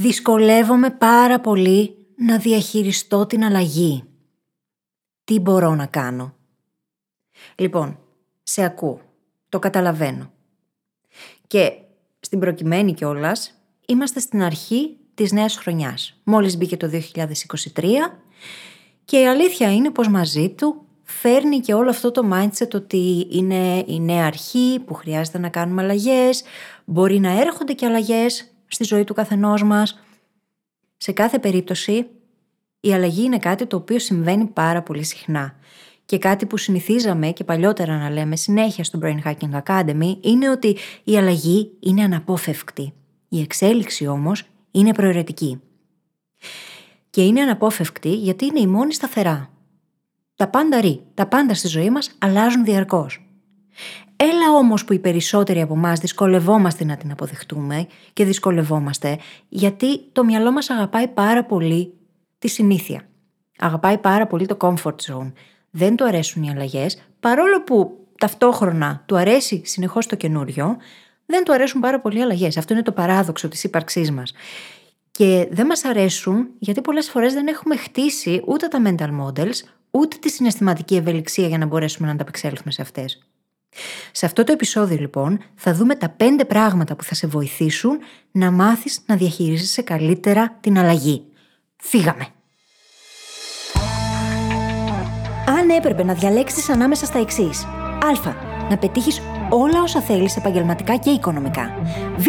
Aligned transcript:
Δυσκολεύομαι 0.00 0.90
πάρα 0.90 1.40
πολύ 1.40 2.06
να 2.16 2.38
διαχειριστώ 2.38 3.26
την 3.26 3.44
αλλαγή. 3.44 4.04
Τι 5.24 5.38
μπορώ 5.38 5.74
να 5.74 5.86
κάνω; 5.86 6.34
Λοιπόν, 7.54 7.98
σε 8.42 8.64
ακούω. 8.64 9.00
Το 9.48 9.58
καταλαβαίνω. 9.58 10.30
Και 11.46 11.72
στην 12.20 12.38
προκειμένη 12.38 12.94
κιόλας, 12.94 13.54
είμαστε 13.86 14.20
στην 14.20 14.42
αρχή 14.42 14.96
της 15.14 15.32
νέας 15.32 15.56
χρονιάς. 15.56 16.20
Μόλις 16.24 16.56
μπήκε 16.56 16.76
το 16.76 16.86
2023 16.86 18.18
και 19.04 19.18
η 19.18 19.26
αλήθεια 19.26 19.72
είναι 19.72 19.90
πως 19.90 20.08
μαζί 20.08 20.50
του 20.50 20.86
φέρνει 21.02 21.60
και 21.60 21.74
όλο 21.74 21.90
αυτό 21.90 22.10
το 22.10 22.28
mindset 22.32 22.74
ότι 22.74 23.26
είναι 23.30 23.84
η 23.86 24.00
νέα 24.00 24.26
αρχή 24.26 24.82
που 24.86 24.94
χρειάζεται 24.94 25.38
να 25.38 25.48
κάνουμε 25.48 25.82
αλλαγές, 25.82 26.42
μπορεί 26.84 27.18
να 27.18 27.40
έρχονται 27.40 27.72
και 27.72 27.86
αλλαγές 27.86 28.49
στη 28.70 28.84
ζωή 28.84 29.04
του 29.04 29.14
καθενός 29.14 29.62
μας. 29.62 30.00
Σε 30.96 31.12
κάθε 31.12 31.38
περίπτωση 31.38 32.06
η 32.80 32.92
αλλαγή 32.92 33.24
είναι 33.24 33.38
κάτι 33.38 33.66
το 33.66 33.76
οποίο 33.76 33.98
συμβαίνει 33.98 34.44
πάρα 34.44 34.82
πολύ 34.82 35.04
συχνά. 35.04 35.54
Και 36.04 36.18
κάτι 36.18 36.46
που 36.46 36.56
συνηθίζαμε 36.56 37.30
και 37.30 37.44
παλιότερα 37.44 37.98
να 37.98 38.10
λέμε 38.10 38.36
συνέχεια 38.36 38.84
στο 38.84 38.98
Brain 39.02 39.18
Hacking 39.24 39.62
Academy 39.64 40.16
είναι 40.20 40.50
ότι 40.50 40.76
η 41.04 41.16
αλλαγή 41.16 41.70
είναι 41.80 42.02
αναπόφευκτη. 42.02 42.92
Η 43.28 43.40
εξέλιξη 43.40 44.06
όμως 44.06 44.44
είναι 44.70 44.92
προαιρετική. 44.92 45.60
Και 47.10 47.24
είναι 47.24 47.40
αναπόφευκτη 47.40 48.14
γιατί 48.14 48.44
είναι 48.44 48.60
η 48.60 48.66
μόνη 48.66 48.94
σταθερά. 48.94 49.50
Τα 50.34 50.48
πάντα 50.48 50.80
ρί, 50.80 51.02
τα 51.14 51.26
πάντα 51.26 51.54
στη 51.54 51.68
ζωή 51.68 51.90
μας 51.90 52.10
αλλάζουν 52.18 52.64
διαρκώς. 52.64 53.26
Έλα 54.22 54.52
όμως 54.56 54.84
που 54.84 54.92
οι 54.92 54.98
περισσότεροι 54.98 55.60
από 55.60 55.74
εμάς 55.74 55.98
δυσκολευόμαστε 55.98 56.84
να 56.84 56.96
την 56.96 57.10
αποδεχτούμε 57.10 57.86
και 58.12 58.24
δυσκολευόμαστε 58.24 59.18
γιατί 59.48 60.00
το 60.12 60.24
μυαλό 60.24 60.52
μας 60.52 60.70
αγαπάει 60.70 61.08
πάρα 61.08 61.44
πολύ 61.44 61.94
τη 62.38 62.48
συνήθεια. 62.48 63.08
Αγαπάει 63.58 63.98
πάρα 63.98 64.26
πολύ 64.26 64.46
το 64.46 64.56
comfort 64.60 64.94
zone. 65.06 65.32
Δεν 65.70 65.96
του 65.96 66.04
αρέσουν 66.04 66.42
οι 66.42 66.50
αλλαγές, 66.50 67.02
παρόλο 67.20 67.62
που 67.62 68.06
ταυτόχρονα 68.18 69.02
του 69.06 69.16
αρέσει 69.16 69.62
συνεχώς 69.64 70.06
το 70.06 70.16
καινούριο, 70.16 70.76
δεν 71.26 71.44
του 71.44 71.52
αρέσουν 71.52 71.80
πάρα 71.80 72.00
πολύ 72.00 72.18
οι 72.18 72.22
αλλαγές. 72.22 72.56
Αυτό 72.56 72.72
είναι 72.72 72.82
το 72.82 72.92
παράδοξο 72.92 73.48
της 73.48 73.64
ύπαρξής 73.64 74.10
μας. 74.10 74.32
Και 75.10 75.48
δεν 75.50 75.66
μας 75.66 75.84
αρέσουν 75.84 76.48
γιατί 76.58 76.80
πολλές 76.80 77.10
φορές 77.10 77.32
δεν 77.32 77.46
έχουμε 77.46 77.76
χτίσει 77.76 78.42
ούτε 78.46 78.68
τα 78.68 78.82
mental 78.84 79.10
models, 79.20 79.60
ούτε 79.90 80.16
τη 80.20 80.28
συναισθηματική 80.28 80.96
ευελιξία 80.96 81.46
για 81.46 81.58
να 81.58 81.66
μπορέσουμε 81.66 82.06
να 82.06 82.12
ανταπεξέλθουμε 82.12 82.72
σε 82.72 82.82
αυτές. 82.82 83.24
Σε 84.12 84.26
αυτό 84.26 84.44
το 84.44 84.52
επεισόδιο 84.52 84.96
λοιπόν 84.96 85.40
θα 85.54 85.74
δούμε 85.74 85.94
τα 85.94 86.08
πέντε 86.08 86.44
πράγματα 86.44 86.96
που 86.96 87.04
θα 87.04 87.14
σε 87.14 87.26
βοηθήσουν 87.26 87.98
να 88.30 88.50
μάθεις 88.50 89.00
να 89.06 89.16
διαχειρίζεσαι 89.16 89.82
καλύτερα 89.82 90.56
την 90.60 90.78
αλλαγή. 90.78 91.24
Φύγαμε! 91.76 92.26
Αν 95.46 95.70
έπρεπε 95.70 96.04
να 96.04 96.14
διαλέξεις 96.14 96.68
ανάμεσα 96.68 97.06
στα 97.06 97.18
εξής. 97.18 97.64
Α. 97.64 98.48
Να 98.70 98.78
πετύχεις 98.78 99.20
όλα 99.50 99.82
όσα 99.82 100.00
θέλεις 100.00 100.36
επαγγελματικά 100.36 100.96
και 100.96 101.10
οικονομικά. 101.10 101.70
Β. 102.16 102.26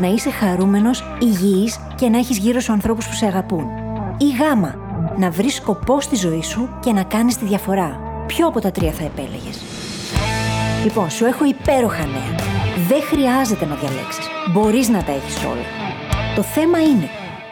Να 0.00 0.06
είσαι 0.06 0.30
χαρούμενος, 0.30 1.04
υγιής 1.20 1.78
και 1.94 2.08
να 2.08 2.18
έχεις 2.18 2.38
γύρω 2.38 2.60
σου 2.60 2.72
ανθρώπους 2.72 3.06
που 3.06 3.14
σε 3.14 3.26
αγαπούν. 3.26 3.66
Ή 4.18 4.28
Γ. 4.30 4.40
Να 5.18 5.30
βρεις 5.30 5.54
σκοπό 5.54 6.00
στη 6.00 6.16
ζωή 6.16 6.42
σου 6.42 6.78
και 6.80 6.92
να 6.92 7.02
κάνεις 7.02 7.36
τη 7.36 7.44
διαφορά. 7.44 8.00
Ποιο 8.26 8.46
από 8.46 8.60
τα 8.60 8.70
τρία 8.70 8.92
θα 8.92 9.04
επέλεγες; 9.04 9.60
Λοιπόν, 10.86 11.10
σου 11.10 11.24
έχω 11.24 11.44
υπέροχα 11.44 12.06
νέα. 12.06 12.34
Δεν 12.88 13.02
χρειάζεται 13.02 13.64
να 13.64 13.74
διαλέξεις. 13.74 14.26
Μπορείς 14.52 14.88
να 14.88 15.02
τα 15.04 15.12
έχεις 15.12 15.44
όλα. 15.44 15.66
Το 16.34 16.42
θέμα 16.42 16.82
είναι 16.82 17.08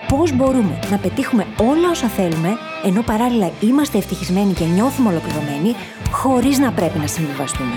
πώς 0.09 0.33
μπορούμε 0.33 0.79
να 0.91 0.97
πετύχουμε 0.99 1.47
όλα 1.61 1.91
όσα 1.91 2.09
θέλουμε, 2.09 2.51
ενώ 2.85 3.03
παράλληλα 3.03 3.51
είμαστε 3.61 3.99
ευτυχισμένοι 3.99 4.53
και 4.53 4.65
νιώθουμε 4.65 5.09
ολοκληρωμένοι, 5.09 5.75
χωρίς 6.11 6.59
να 6.59 6.73
πρέπει 6.73 6.99
να 6.99 7.07
συμβιβαστούμε. 7.07 7.75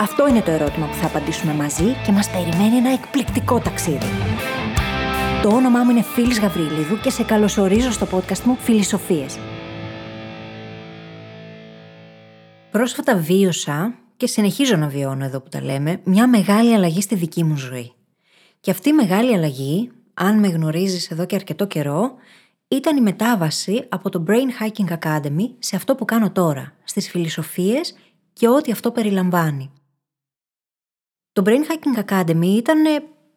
Αυτό 0.00 0.28
είναι 0.28 0.40
το 0.40 0.50
ερώτημα 0.50 0.86
που 0.86 0.94
θα 0.94 1.06
απαντήσουμε 1.06 1.52
μαζί 1.52 1.96
και 2.04 2.12
μας 2.12 2.30
περιμένει 2.30 2.76
ένα 2.76 2.92
εκπληκτικό 2.92 3.58
ταξίδι. 3.58 4.10
Το 5.42 5.48
όνομά 5.48 5.82
μου 5.82 5.90
είναι 5.90 6.02
Φίλης 6.02 6.40
Γαβρίλιδου 6.40 7.00
και 7.00 7.10
σε 7.10 7.22
καλωσορίζω 7.22 7.90
στο 7.92 8.06
podcast 8.12 8.42
μου 8.44 8.56
Φιλισοφίες. 8.60 9.38
Πρόσφατα 12.70 13.16
βίωσα 13.16 13.94
και 14.20 14.26
συνεχίζω 14.26 14.76
να 14.76 14.88
βιώνω 14.88 15.24
εδώ 15.24 15.40
που 15.40 15.48
τα 15.48 15.62
λέμε 15.62 16.00
μια 16.04 16.28
μεγάλη 16.28 16.74
αλλαγή 16.74 17.00
στη 17.00 17.14
δική 17.14 17.44
μου 17.44 17.56
ζωή. 17.56 17.92
Και 18.60 18.70
αυτή 18.70 18.88
η 18.88 18.92
μεγάλη 18.92 19.34
αλλαγή 19.34 19.90
αν 20.14 20.38
με 20.38 20.48
γνωρίζεις 20.48 21.10
εδώ 21.10 21.26
και 21.26 21.34
αρκετό 21.34 21.66
καιρό, 21.66 22.14
ήταν 22.68 22.96
η 22.96 23.00
μετάβαση 23.00 23.86
από 23.88 24.10
το 24.10 24.24
Brain 24.26 24.48
Hacking 24.60 24.98
Academy 24.98 25.54
σε 25.58 25.76
αυτό 25.76 25.94
που 25.94 26.04
κάνω 26.04 26.30
τώρα, 26.30 26.74
στις 26.84 27.10
φιλοσοφίες 27.10 27.94
και 28.32 28.48
ό,τι 28.48 28.72
αυτό 28.72 28.90
περιλαμβάνει. 28.90 29.72
Το 31.32 31.42
Brain 31.46 31.50
Hacking 31.50 32.04
Academy 32.04 32.46
ήταν 32.56 32.82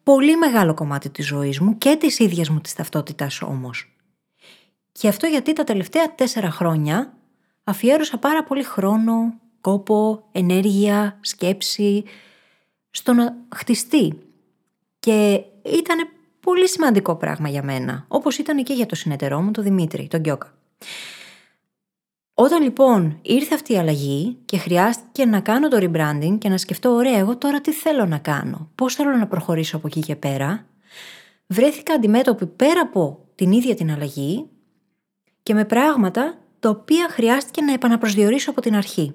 πολύ 0.02 0.36
μεγάλο 0.36 0.74
κομμάτι 0.74 1.10
της 1.10 1.26
ζωής 1.26 1.60
μου 1.60 1.78
και 1.78 1.96
της 1.96 2.18
ίδιας 2.18 2.48
μου 2.48 2.60
της 2.60 2.74
ταυτότητας 2.74 3.42
όμως. 3.42 3.96
Και 4.92 5.08
αυτό 5.08 5.26
γιατί 5.26 5.52
τα 5.52 5.64
τελευταία 5.64 6.14
τέσσερα 6.14 6.50
χρόνια 6.50 7.12
αφιέρωσα 7.64 8.18
πάρα 8.18 8.44
πολύ 8.44 8.62
χρόνο, 8.62 9.42
κόπο, 9.64 10.24
ενέργεια, 10.32 11.18
σκέψη 11.20 12.04
στο 12.90 13.12
να 13.12 13.36
χτιστεί. 13.54 14.18
Και 14.98 15.44
ήταν 15.64 16.08
πολύ 16.40 16.68
σημαντικό 16.68 17.16
πράγμα 17.16 17.48
για 17.48 17.62
μένα, 17.62 18.04
όπως 18.08 18.38
ήταν 18.38 18.64
και 18.64 18.72
για 18.72 18.86
το 18.86 18.94
συνεταιρό 18.94 19.40
μου, 19.40 19.50
τον 19.50 19.64
Δημήτρη, 19.64 20.06
τον 20.08 20.20
Γκιόκα. 20.20 20.54
Όταν 22.34 22.62
λοιπόν 22.62 23.18
ήρθε 23.22 23.54
αυτή 23.54 23.72
η 23.72 23.78
αλλαγή 23.78 24.38
και 24.44 24.58
χρειάστηκε 24.58 25.24
να 25.24 25.40
κάνω 25.40 25.68
το 25.68 25.76
rebranding 25.80 26.38
και 26.38 26.48
να 26.48 26.58
σκεφτώ, 26.58 26.90
ωραία, 26.90 27.18
εγώ 27.18 27.36
τώρα 27.36 27.60
τι 27.60 27.72
θέλω 27.72 28.06
να 28.06 28.18
κάνω, 28.18 28.70
πώς 28.74 28.94
θέλω 28.94 29.16
να 29.16 29.26
προχωρήσω 29.26 29.76
από 29.76 29.86
εκεί 29.86 30.00
και 30.00 30.16
πέρα, 30.16 30.66
βρέθηκα 31.46 31.94
αντιμέτωπη 31.94 32.46
πέρα 32.46 32.80
από 32.80 33.24
την 33.34 33.52
ίδια 33.52 33.74
την 33.74 33.90
αλλαγή 33.90 34.48
και 35.42 35.54
με 35.54 35.64
πράγματα 35.64 36.38
τα 36.60 36.68
οποία 36.68 37.08
χρειάστηκε 37.10 37.62
να 37.62 37.72
επαναπροσδιορίσω 37.72 38.50
από 38.50 38.60
την 38.60 38.74
αρχή. 38.74 39.14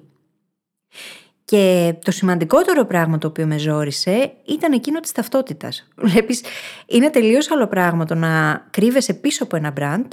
Και 1.44 1.94
το 2.04 2.10
σημαντικότερο 2.10 2.84
πράγμα 2.84 3.18
το 3.18 3.26
οποίο 3.26 3.46
με 3.46 3.58
ζόρισε 3.58 4.32
ήταν 4.44 4.72
εκείνο 4.72 5.00
της 5.00 5.12
ταυτότητας. 5.12 5.88
Βλέπεις, 5.96 6.42
είναι 6.86 7.10
τελείως 7.10 7.50
άλλο 7.50 7.66
πράγμα 7.66 8.04
το 8.04 8.14
να 8.14 8.64
κρύβεσαι 8.70 9.14
πίσω 9.14 9.44
από 9.44 9.56
ένα 9.56 9.72
brand 9.76 10.06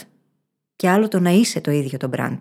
και 0.76 0.90
άλλο 0.90 1.08
το 1.08 1.20
να 1.20 1.30
είσαι 1.30 1.62
το 1.62 1.72
ίδιο 1.72 1.98
το 1.98 2.10
brand. 2.18 2.38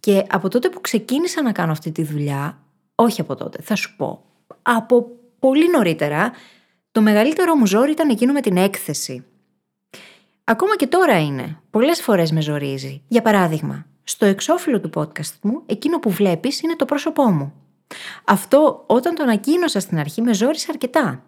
Και 0.00 0.24
από 0.28 0.48
τότε 0.48 0.68
που 0.68 0.80
ξεκίνησα 0.80 1.42
να 1.42 1.52
κάνω 1.52 1.72
αυτή 1.72 1.92
τη 1.92 2.02
δουλειά, 2.02 2.58
όχι 2.94 3.20
από 3.20 3.34
τότε, 3.34 3.62
θα 3.62 3.74
σου 3.74 3.96
πω, 3.96 4.24
από 4.62 5.06
πολύ 5.38 5.70
νωρίτερα, 5.70 6.32
το 6.92 7.00
μεγαλύτερο 7.00 7.54
μου 7.54 7.66
ζόρι 7.66 7.90
ήταν 7.90 8.08
εκείνο 8.08 8.32
με 8.32 8.40
την 8.40 8.56
έκθεση. 8.56 9.24
Ακόμα 10.44 10.76
και 10.76 10.86
τώρα 10.86 11.20
είναι. 11.20 11.60
Πολλές 11.70 12.00
φορές 12.00 12.32
με 12.32 12.40
ζορίζει. 12.40 13.02
Για 13.08 13.22
παράδειγμα, 13.22 13.86
στο 14.08 14.26
εξώφυλλο 14.26 14.80
του 14.80 14.90
podcast 14.94 15.34
μου, 15.42 15.62
εκείνο 15.66 15.98
που 15.98 16.10
βλέπεις 16.10 16.60
είναι 16.60 16.76
το 16.76 16.84
πρόσωπό 16.84 17.30
μου. 17.30 17.52
Αυτό 18.24 18.84
όταν 18.86 19.14
το 19.14 19.22
ανακοίνωσα 19.22 19.80
στην 19.80 19.98
αρχή 19.98 20.22
με 20.22 20.34
ζόρισε 20.34 20.66
αρκετά. 20.70 21.22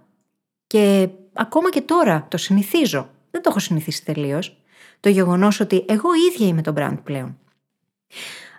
Και 0.67 1.09
ακόμα 1.33 1.71
και 1.71 1.81
τώρα 1.81 2.27
το 2.31 2.37
συνηθίζω. 2.37 3.11
Δεν 3.31 3.43
το 3.43 3.51
έχω 3.51 3.59
συνηθίσει 3.59 4.05
τελείως. 4.05 4.63
Το 5.01 5.09
γεγονός 5.09 5.61
ότι 5.61 5.85
εγώ 5.89 6.09
ίδια 6.33 6.47
είμαι 6.47 6.63
το 6.63 6.73
brand 6.77 6.99
πλέον. 7.05 7.39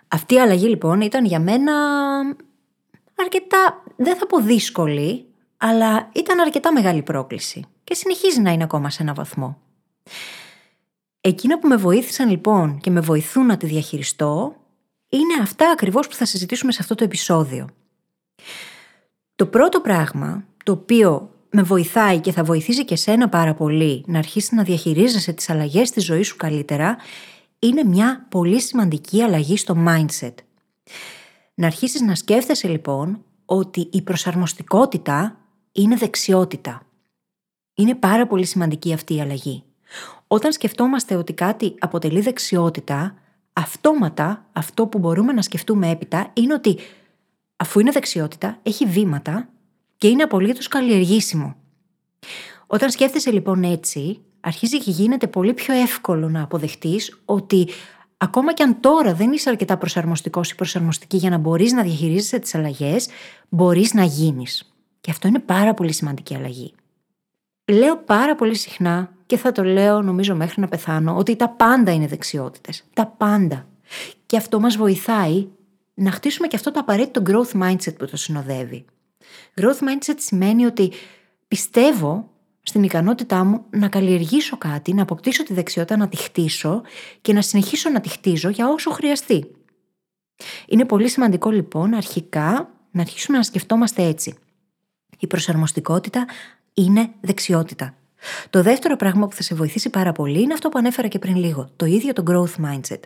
Αυτή 0.08 0.34
η 0.34 0.40
αλλαγή 0.40 0.68
λοιπόν 0.68 1.00
ήταν 1.00 1.24
για 1.24 1.40
μένα 1.40 1.72
αρκετά, 3.14 3.82
δεν 3.96 4.16
θα 4.16 4.26
πω 4.26 4.40
δύσκολη, 4.40 5.26
αλλά 5.56 6.10
ήταν 6.14 6.40
αρκετά 6.40 6.72
μεγάλη 6.72 7.02
πρόκληση 7.02 7.64
και 7.84 7.94
συνεχίζει 7.94 8.40
να 8.40 8.50
είναι 8.50 8.62
ακόμα 8.62 8.90
σε 8.90 9.02
ένα 9.02 9.14
βαθμό. 9.14 9.58
Εκείνα 11.20 11.58
που 11.58 11.68
με 11.68 11.76
βοήθησαν 11.76 12.30
λοιπόν 12.30 12.78
και 12.78 12.90
με 12.90 13.00
βοηθούν 13.00 13.46
να 13.46 13.56
τη 13.56 13.66
διαχειριστώ 13.66 14.56
είναι 15.08 15.42
αυτά 15.42 15.70
ακριβώς 15.70 16.08
που 16.08 16.14
θα 16.14 16.24
συζητήσουμε 16.24 16.72
σε 16.72 16.78
αυτό 16.80 16.94
το 16.94 17.04
επεισόδιο. 17.04 17.68
Το 19.34 19.46
πρώτο 19.46 19.80
πράγμα 19.80 20.44
το 20.64 20.72
οποίο 20.72 21.34
με 21.50 21.62
βοηθάει 21.62 22.20
και 22.20 22.32
θα 22.32 22.44
βοηθήσει 22.44 22.84
και 22.84 22.96
σένα 22.96 23.28
πάρα 23.28 23.54
πολύ 23.54 24.04
να 24.06 24.18
αρχίσεις 24.18 24.52
να 24.52 24.62
διαχειρίζεσαι 24.62 25.32
τις 25.32 25.50
αλλαγές 25.50 25.88
στη 25.88 26.00
ζωή 26.00 26.22
σου 26.22 26.36
καλύτερα 26.36 26.96
είναι 27.58 27.84
μια 27.84 28.26
πολύ 28.30 28.60
σημαντική 28.60 29.22
αλλαγή 29.22 29.56
στο 29.56 29.84
mindset. 29.86 30.34
Να 31.54 31.66
αρχίσεις 31.66 32.00
να 32.00 32.14
σκέφτεσαι 32.14 32.68
λοιπόν 32.68 33.24
ότι 33.44 33.88
η 33.92 34.02
προσαρμοστικότητα 34.02 35.38
είναι 35.72 35.96
δεξιότητα. 35.96 36.82
Είναι 37.74 37.94
πάρα 37.94 38.26
πολύ 38.26 38.44
σημαντική 38.44 38.92
αυτή 38.92 39.14
η 39.14 39.20
αλλαγή. 39.20 39.64
Όταν 40.32 40.52
σκεφτόμαστε 40.52 41.14
ότι 41.14 41.32
κάτι 41.32 41.74
αποτελεί 41.78 42.20
δεξιότητα, 42.20 43.14
αυτόματα 43.52 44.46
αυτό 44.52 44.86
που 44.86 44.98
μπορούμε 44.98 45.32
να 45.32 45.42
σκεφτούμε 45.42 45.90
έπειτα 45.90 46.30
είναι 46.32 46.54
ότι 46.54 46.78
αφού 47.56 47.80
είναι 47.80 47.90
δεξιότητα, 47.90 48.58
έχει 48.62 48.86
βήματα 48.86 49.48
και 49.96 50.08
είναι 50.08 50.22
απολύτως 50.22 50.68
καλλιεργήσιμο. 50.68 51.56
Όταν 52.66 52.90
σκέφτεσαι 52.90 53.30
λοιπόν 53.30 53.62
έτσι, 53.64 54.20
αρχίζει 54.40 54.78
και 54.78 54.90
γίνεται 54.90 55.26
πολύ 55.26 55.54
πιο 55.54 55.74
εύκολο 55.74 56.28
να 56.28 56.42
αποδεχτείς 56.42 57.20
ότι 57.24 57.68
ακόμα 58.16 58.54
και 58.54 58.62
αν 58.62 58.80
τώρα 58.80 59.14
δεν 59.14 59.32
είσαι 59.32 59.50
αρκετά 59.50 59.76
προσαρμοστικός 59.76 60.50
ή 60.50 60.54
προσαρμοστική 60.54 61.16
για 61.16 61.30
να 61.30 61.38
μπορείς 61.38 61.72
να 61.72 61.82
διαχειρίζεσαι 61.82 62.38
τις 62.38 62.54
αλλαγές, 62.54 63.08
μπορείς 63.48 63.94
να 63.94 64.04
γίνεις. 64.04 64.72
Και 65.00 65.10
αυτό 65.10 65.28
είναι 65.28 65.38
πάρα 65.38 65.74
πολύ 65.74 65.92
σημαντική 65.92 66.34
αλλαγή. 66.34 66.74
Λέω 67.64 67.96
πάρα 67.96 68.34
πολύ 68.34 68.54
συχνά 68.56 69.18
και 69.30 69.36
θα 69.36 69.52
το 69.52 69.64
λέω 69.64 70.02
νομίζω 70.02 70.34
μέχρι 70.34 70.60
να 70.60 70.68
πεθάνω 70.68 71.16
ότι 71.16 71.36
τα 71.36 71.48
πάντα 71.48 71.92
είναι 71.92 72.06
δεξιότητες. 72.06 72.84
Τα 72.94 73.06
πάντα. 73.06 73.66
Και 74.26 74.36
αυτό 74.36 74.60
μας 74.60 74.76
βοηθάει 74.76 75.46
να 75.94 76.10
χτίσουμε 76.10 76.46
και 76.46 76.56
αυτό 76.56 76.70
το 76.70 76.80
απαραίτητο 76.80 77.22
growth 77.26 77.62
mindset 77.62 77.96
που 77.98 78.06
το 78.06 78.16
συνοδεύει. 78.16 78.84
Growth 79.54 79.78
mindset 79.78 80.14
σημαίνει 80.16 80.64
ότι 80.64 80.92
πιστεύω 81.48 82.30
στην 82.62 82.82
ικανότητά 82.82 83.44
μου 83.44 83.64
να 83.70 83.88
καλλιεργήσω 83.88 84.58
κάτι, 84.58 84.94
να 84.94 85.02
αποκτήσω 85.02 85.42
τη 85.42 85.54
δεξιότητα 85.54 85.96
να 85.96 86.08
τη 86.08 86.16
χτίσω 86.16 86.82
και 87.20 87.32
να 87.32 87.42
συνεχίσω 87.42 87.90
να 87.90 88.00
τη 88.00 88.08
χτίζω 88.08 88.48
για 88.48 88.68
όσο 88.68 88.90
χρειαστεί. 88.90 89.50
Είναι 90.68 90.84
πολύ 90.84 91.08
σημαντικό 91.08 91.50
λοιπόν 91.50 91.94
αρχικά 91.94 92.70
να 92.90 93.00
αρχίσουμε 93.00 93.36
να 93.36 93.42
σκεφτόμαστε 93.42 94.02
έτσι. 94.02 94.34
Η 95.18 95.26
προσαρμοστικότητα 95.26 96.26
είναι 96.74 97.10
δεξιότητα. 97.20 97.94
Το 98.50 98.62
δεύτερο 98.62 98.96
πράγμα 98.96 99.28
που 99.28 99.34
θα 99.34 99.42
σε 99.42 99.54
βοηθήσει 99.54 99.90
πάρα 99.90 100.12
πολύ 100.12 100.42
είναι 100.42 100.52
αυτό 100.52 100.68
που 100.68 100.78
ανέφερα 100.78 101.08
και 101.08 101.18
πριν 101.18 101.36
λίγο. 101.36 101.68
Το 101.76 101.86
ίδιο 101.86 102.12
το 102.12 102.22
growth 102.26 102.64
mindset. 102.64 103.00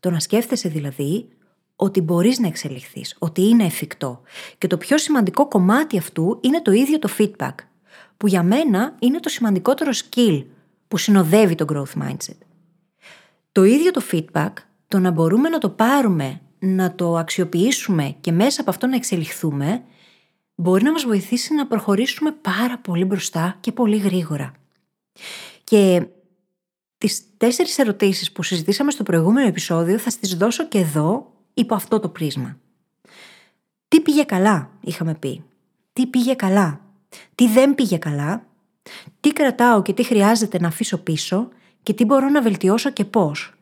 Το 0.00 0.10
να 0.10 0.20
σκέφτεσαι 0.20 0.68
δηλαδή 0.68 1.28
ότι 1.76 2.00
μπορείς 2.00 2.38
να 2.38 2.46
εξελιχθείς, 2.46 3.16
ότι 3.18 3.42
είναι 3.42 3.64
εφικτό. 3.64 4.20
Και 4.58 4.66
το 4.66 4.76
πιο 4.76 4.98
σημαντικό 4.98 5.48
κομμάτι 5.48 5.98
αυτού 5.98 6.38
είναι 6.40 6.62
το 6.62 6.72
ίδιο 6.72 6.98
το 6.98 7.08
feedback, 7.18 7.54
που 8.16 8.26
για 8.26 8.42
μένα 8.42 8.94
είναι 8.98 9.20
το 9.20 9.28
σημαντικότερο 9.28 9.90
skill 9.90 10.44
που 10.88 10.96
συνοδεύει 10.96 11.54
το 11.54 11.64
growth 11.72 12.02
mindset. 12.02 12.38
Το 13.52 13.64
ίδιο 13.64 13.90
το 13.90 14.02
feedback, 14.12 14.52
το 14.88 14.98
να 14.98 15.10
μπορούμε 15.10 15.48
να 15.48 15.58
το 15.58 15.68
πάρουμε, 15.68 16.40
να 16.58 16.94
το 16.94 17.16
αξιοποιήσουμε 17.16 18.16
και 18.20 18.32
μέσα 18.32 18.60
από 18.60 18.70
αυτό 18.70 18.86
να 18.86 18.96
εξελιχθούμε, 18.96 19.82
μπορεί 20.60 20.84
να 20.84 20.92
μας 20.92 21.04
βοηθήσει 21.04 21.54
να 21.54 21.66
προχωρήσουμε 21.66 22.32
πάρα 22.32 22.78
πολύ 22.78 23.04
μπροστά 23.04 23.56
και 23.60 23.72
πολύ 23.72 23.96
γρήγορα. 23.96 24.52
Και 25.64 26.06
τις 26.98 27.22
τέσσερις 27.36 27.78
ερωτήσεις 27.78 28.32
που 28.32 28.42
συζητήσαμε 28.42 28.90
στο 28.90 29.02
προηγούμενο 29.02 29.46
επεισόδιο 29.46 29.98
θα 29.98 30.10
στις 30.10 30.36
δώσω 30.36 30.68
και 30.68 30.78
εδώ 30.78 31.32
υπό 31.54 31.74
αυτό 31.74 32.00
το 32.00 32.08
πρίσμα. 32.08 32.58
Τι 33.88 34.00
πήγε 34.00 34.22
καλά, 34.22 34.70
είχαμε 34.80 35.14
πει. 35.14 35.44
Τι 35.92 36.06
πήγε 36.06 36.34
καλά. 36.34 36.80
Τι 37.34 37.48
δεν 37.48 37.74
πήγε 37.74 37.98
καλά. 37.98 38.46
Τι 39.20 39.32
κρατάω 39.32 39.82
και 39.82 39.92
τι 39.92 40.02
χρειάζεται 40.02 40.60
να 40.60 40.68
αφήσω 40.68 40.98
πίσω 40.98 41.48
και 41.82 41.92
τι 41.92 42.04
μπορώ 42.04 42.28
να 42.28 42.42
βελτιώσω 42.42 42.90
και 42.90 43.04
πώς. 43.04 43.54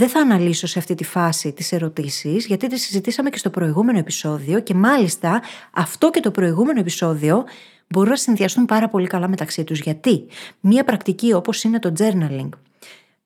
Δεν 0.00 0.08
θα 0.08 0.20
αναλύσω 0.20 0.66
σε 0.66 0.78
αυτή 0.78 0.94
τη 0.94 1.04
φάση 1.04 1.52
τις 1.52 1.72
ερωτήσεις 1.72 2.46
γιατί 2.46 2.66
τις 2.66 2.82
συζητήσαμε 2.82 3.30
και 3.30 3.38
στο 3.38 3.50
προηγούμενο 3.50 3.98
επεισόδιο 3.98 4.60
και 4.60 4.74
μάλιστα 4.74 5.42
αυτό 5.70 6.10
και 6.10 6.20
το 6.20 6.30
προηγούμενο 6.30 6.80
επεισόδιο 6.80 7.44
μπορούν 7.88 8.10
να 8.10 8.16
συνδυαστούν 8.16 8.64
πάρα 8.64 8.88
πολύ 8.88 9.06
καλά 9.06 9.28
μεταξύ 9.28 9.64
τους. 9.64 9.80
Γιατί; 9.80 10.26
Μία 10.60 10.84
πρακτική 10.84 11.32
όπως 11.32 11.62
είναι 11.62 11.78
το 11.78 11.92
journaling 11.98 12.48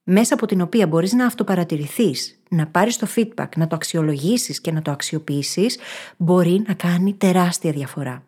μέσα 0.04 0.34
από 0.34 0.46
την 0.46 0.60
οποία 0.60 0.86
μπορείς 0.86 1.12
να 1.12 1.26
αυτοπαρατηρηθείς, 1.26 2.40
να 2.48 2.66
πάρεις 2.66 2.96
το 2.96 3.08
feedback, 3.16 3.48
να 3.56 3.66
το 3.66 3.74
αξιολογήσεις 3.74 4.60
και 4.60 4.72
να 4.72 4.82
το 4.82 4.90
αξιοποιήσεις, 4.90 5.78
μπορεί 6.16 6.64
να 6.66 6.74
κάνει 6.74 7.14
τεράστια 7.14 7.72
διαφορά. 7.72 8.24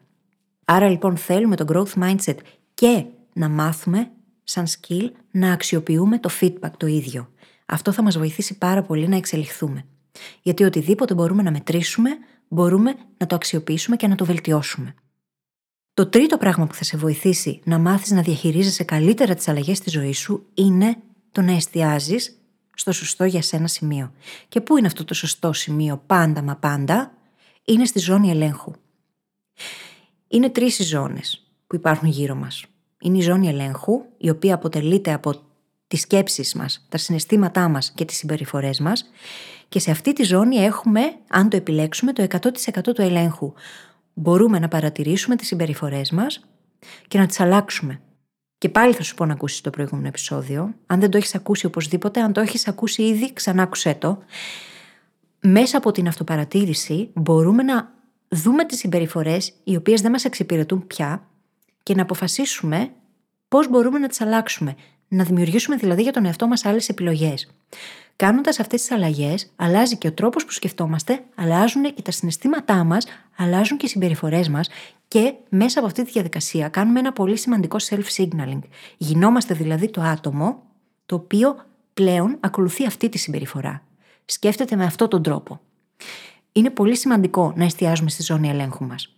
Άρα 0.64 0.88
λοιπόν 0.88 1.16
θέλουμε 1.16 1.56
το 1.56 1.64
growth 1.72 2.02
mindset 2.02 2.36
και 2.74 3.04
να 3.32 3.48
μάθουμε 3.48 4.10
σαν 4.44 4.66
skill 4.66 5.10
να 5.30 5.52
αξιοποιούμε 5.52 6.18
το 6.18 6.30
feedback 6.40 6.70
το 6.76 6.86
ίδιο. 6.86 7.28
Αυτό 7.66 7.92
θα 7.92 8.02
μας 8.02 8.18
βοηθήσει 8.18 8.58
πάρα 8.58 8.82
πολύ 8.82 9.08
να 9.08 9.16
εξελιχθούμε. 9.16 9.84
Γιατί 10.42 10.64
οτιδήποτε 10.64 11.14
μπορούμε 11.14 11.42
να 11.42 11.50
μετρήσουμε, 11.50 12.10
μπορούμε 12.48 12.94
να 13.16 13.26
το 13.26 13.34
αξιοποιήσουμε 13.34 13.96
και 13.96 14.06
να 14.06 14.14
το 14.14 14.24
βελτιώσουμε. 14.24 14.94
Το 15.94 16.06
τρίτο 16.06 16.36
πράγμα 16.36 16.66
που 16.66 16.74
θα 16.74 16.84
σε 16.84 16.96
βοηθήσει 16.96 17.60
να 17.64 17.78
μάθεις 17.78 18.10
να 18.10 18.22
διαχειρίζεσαι 18.22 18.84
καλύτερα 18.84 19.34
τις 19.34 19.48
αλλαγές 19.48 19.76
στη 19.76 19.90
ζωή 19.90 20.12
σου 20.12 20.46
είναι 20.54 20.96
το 21.32 21.40
να 21.40 21.52
εστιάζεις 21.52 22.38
στο 22.74 22.92
σωστό 22.92 23.24
για 23.24 23.42
σένα 23.42 23.66
σημείο. 23.66 24.12
Και 24.48 24.60
πού 24.60 24.76
είναι 24.76 24.86
αυτό 24.86 25.04
το 25.04 25.14
σωστό 25.14 25.52
σημείο 25.52 26.02
πάντα 26.06 26.42
μα 26.42 26.56
πάντα, 26.56 27.12
είναι 27.64 27.84
στη 27.84 27.98
ζώνη 27.98 28.30
ελέγχου. 28.30 28.72
Είναι 30.28 30.50
τρεις 30.50 30.78
οι 30.78 30.82
ζώνες 30.82 31.46
που 31.66 31.74
υπάρχουν 31.74 32.08
γύρω 32.08 32.34
μας. 32.34 32.64
Είναι 33.00 33.18
η 33.18 33.20
ζώνη 33.20 33.48
ελέγχου, 33.48 34.02
η 34.16 34.30
οποία 34.30 34.54
αποτελείται 34.54 35.12
από 35.12 35.34
τις 35.86 36.00
σκέψεις 36.00 36.54
μας, 36.54 36.86
τα 36.88 36.98
συναισθήματά 36.98 37.68
μας 37.68 37.92
και 37.92 38.04
τις 38.04 38.16
συμπεριφορές 38.16 38.80
μας. 38.80 39.10
Και 39.68 39.78
σε 39.78 39.90
αυτή 39.90 40.12
τη 40.12 40.22
ζώνη 40.22 40.56
έχουμε, 40.56 41.00
αν 41.28 41.48
το 41.48 41.56
επιλέξουμε, 41.56 42.12
το 42.12 42.22
100% 42.22 42.92
του 42.94 43.02
ελέγχου. 43.02 43.52
Μπορούμε 44.14 44.58
να 44.58 44.68
παρατηρήσουμε 44.68 45.36
τις 45.36 45.46
συμπεριφορές 45.46 46.10
μας 46.10 46.48
και 47.08 47.18
να 47.18 47.26
τις 47.26 47.40
αλλάξουμε. 47.40 48.00
Και 48.58 48.68
πάλι 48.68 48.92
θα 48.92 49.02
σου 49.02 49.14
πω 49.14 49.24
να 49.24 49.32
ακούσεις 49.32 49.60
το 49.60 49.70
προηγούμενο 49.70 50.08
επεισόδιο. 50.08 50.74
Αν 50.86 51.00
δεν 51.00 51.10
το 51.10 51.16
έχεις 51.16 51.34
ακούσει 51.34 51.66
οπωσδήποτε, 51.66 52.20
αν 52.20 52.32
το 52.32 52.40
έχεις 52.40 52.68
ακούσει 52.68 53.02
ήδη, 53.02 53.32
ξανά 53.32 53.62
άκουσέ 53.62 53.94
το. 53.94 54.18
Μέσα 55.40 55.76
από 55.76 55.92
την 55.92 56.08
αυτοπαρατήρηση 56.08 57.10
μπορούμε 57.14 57.62
να 57.62 57.92
δούμε 58.28 58.64
τις 58.64 58.78
συμπεριφορές 58.78 59.52
οι 59.64 59.76
οποίες 59.76 60.00
δεν 60.00 60.10
μας 60.10 60.24
εξυπηρετούν 60.24 60.86
πια 60.86 61.28
και 61.82 61.94
να 61.94 62.02
αποφασίσουμε 62.02 62.90
πώς 63.48 63.68
μπορούμε 63.68 63.98
να 63.98 64.08
τις 64.08 64.20
αλλάξουμε. 64.20 64.74
Να 65.08 65.24
δημιουργήσουμε 65.24 65.76
δηλαδή 65.76 66.02
για 66.02 66.12
τον 66.12 66.24
εαυτό 66.24 66.46
μας 66.46 66.64
άλλες 66.64 66.88
επιλογές. 66.88 67.50
Κάνοντας 68.16 68.60
αυτές 68.60 68.80
τις 68.80 68.90
αλλαγές, 68.90 69.52
αλλάζει 69.56 69.96
και 69.96 70.06
ο 70.06 70.12
τρόπος 70.12 70.44
που 70.44 70.52
σκεφτόμαστε, 70.52 71.24
αλλάζουν 71.34 71.94
και 71.94 72.02
τα 72.02 72.10
συναισθήματά 72.10 72.84
μας, 72.84 73.06
αλλάζουν 73.36 73.78
και 73.78 73.86
οι 73.86 73.88
συμπεριφορές 73.88 74.48
μας 74.48 74.68
και 75.08 75.34
μέσα 75.48 75.78
από 75.78 75.88
αυτή 75.88 76.04
τη 76.04 76.10
διαδικασία 76.10 76.68
κάνουμε 76.68 76.98
ένα 76.98 77.12
πολύ 77.12 77.36
σημαντικό 77.36 77.76
self-signaling. 77.88 78.60
Γινόμαστε 78.96 79.54
δηλαδή 79.54 79.90
το 79.90 80.00
άτομο 80.00 80.62
το 81.06 81.14
οποίο 81.14 81.56
πλέον 81.94 82.36
ακολουθεί 82.40 82.86
αυτή 82.86 83.08
τη 83.08 83.18
συμπεριφορά. 83.18 83.82
Σκέφτεται 84.24 84.76
με 84.76 84.84
αυτόν 84.84 85.08
τον 85.08 85.22
τρόπο. 85.22 85.60
Είναι 86.52 86.70
πολύ 86.70 86.96
σημαντικό 86.96 87.52
να 87.56 87.64
εστιάζουμε 87.64 88.10
στη 88.10 88.22
ζώνη 88.22 88.48
ελέγχου 88.48 88.84
μας. 88.84 89.15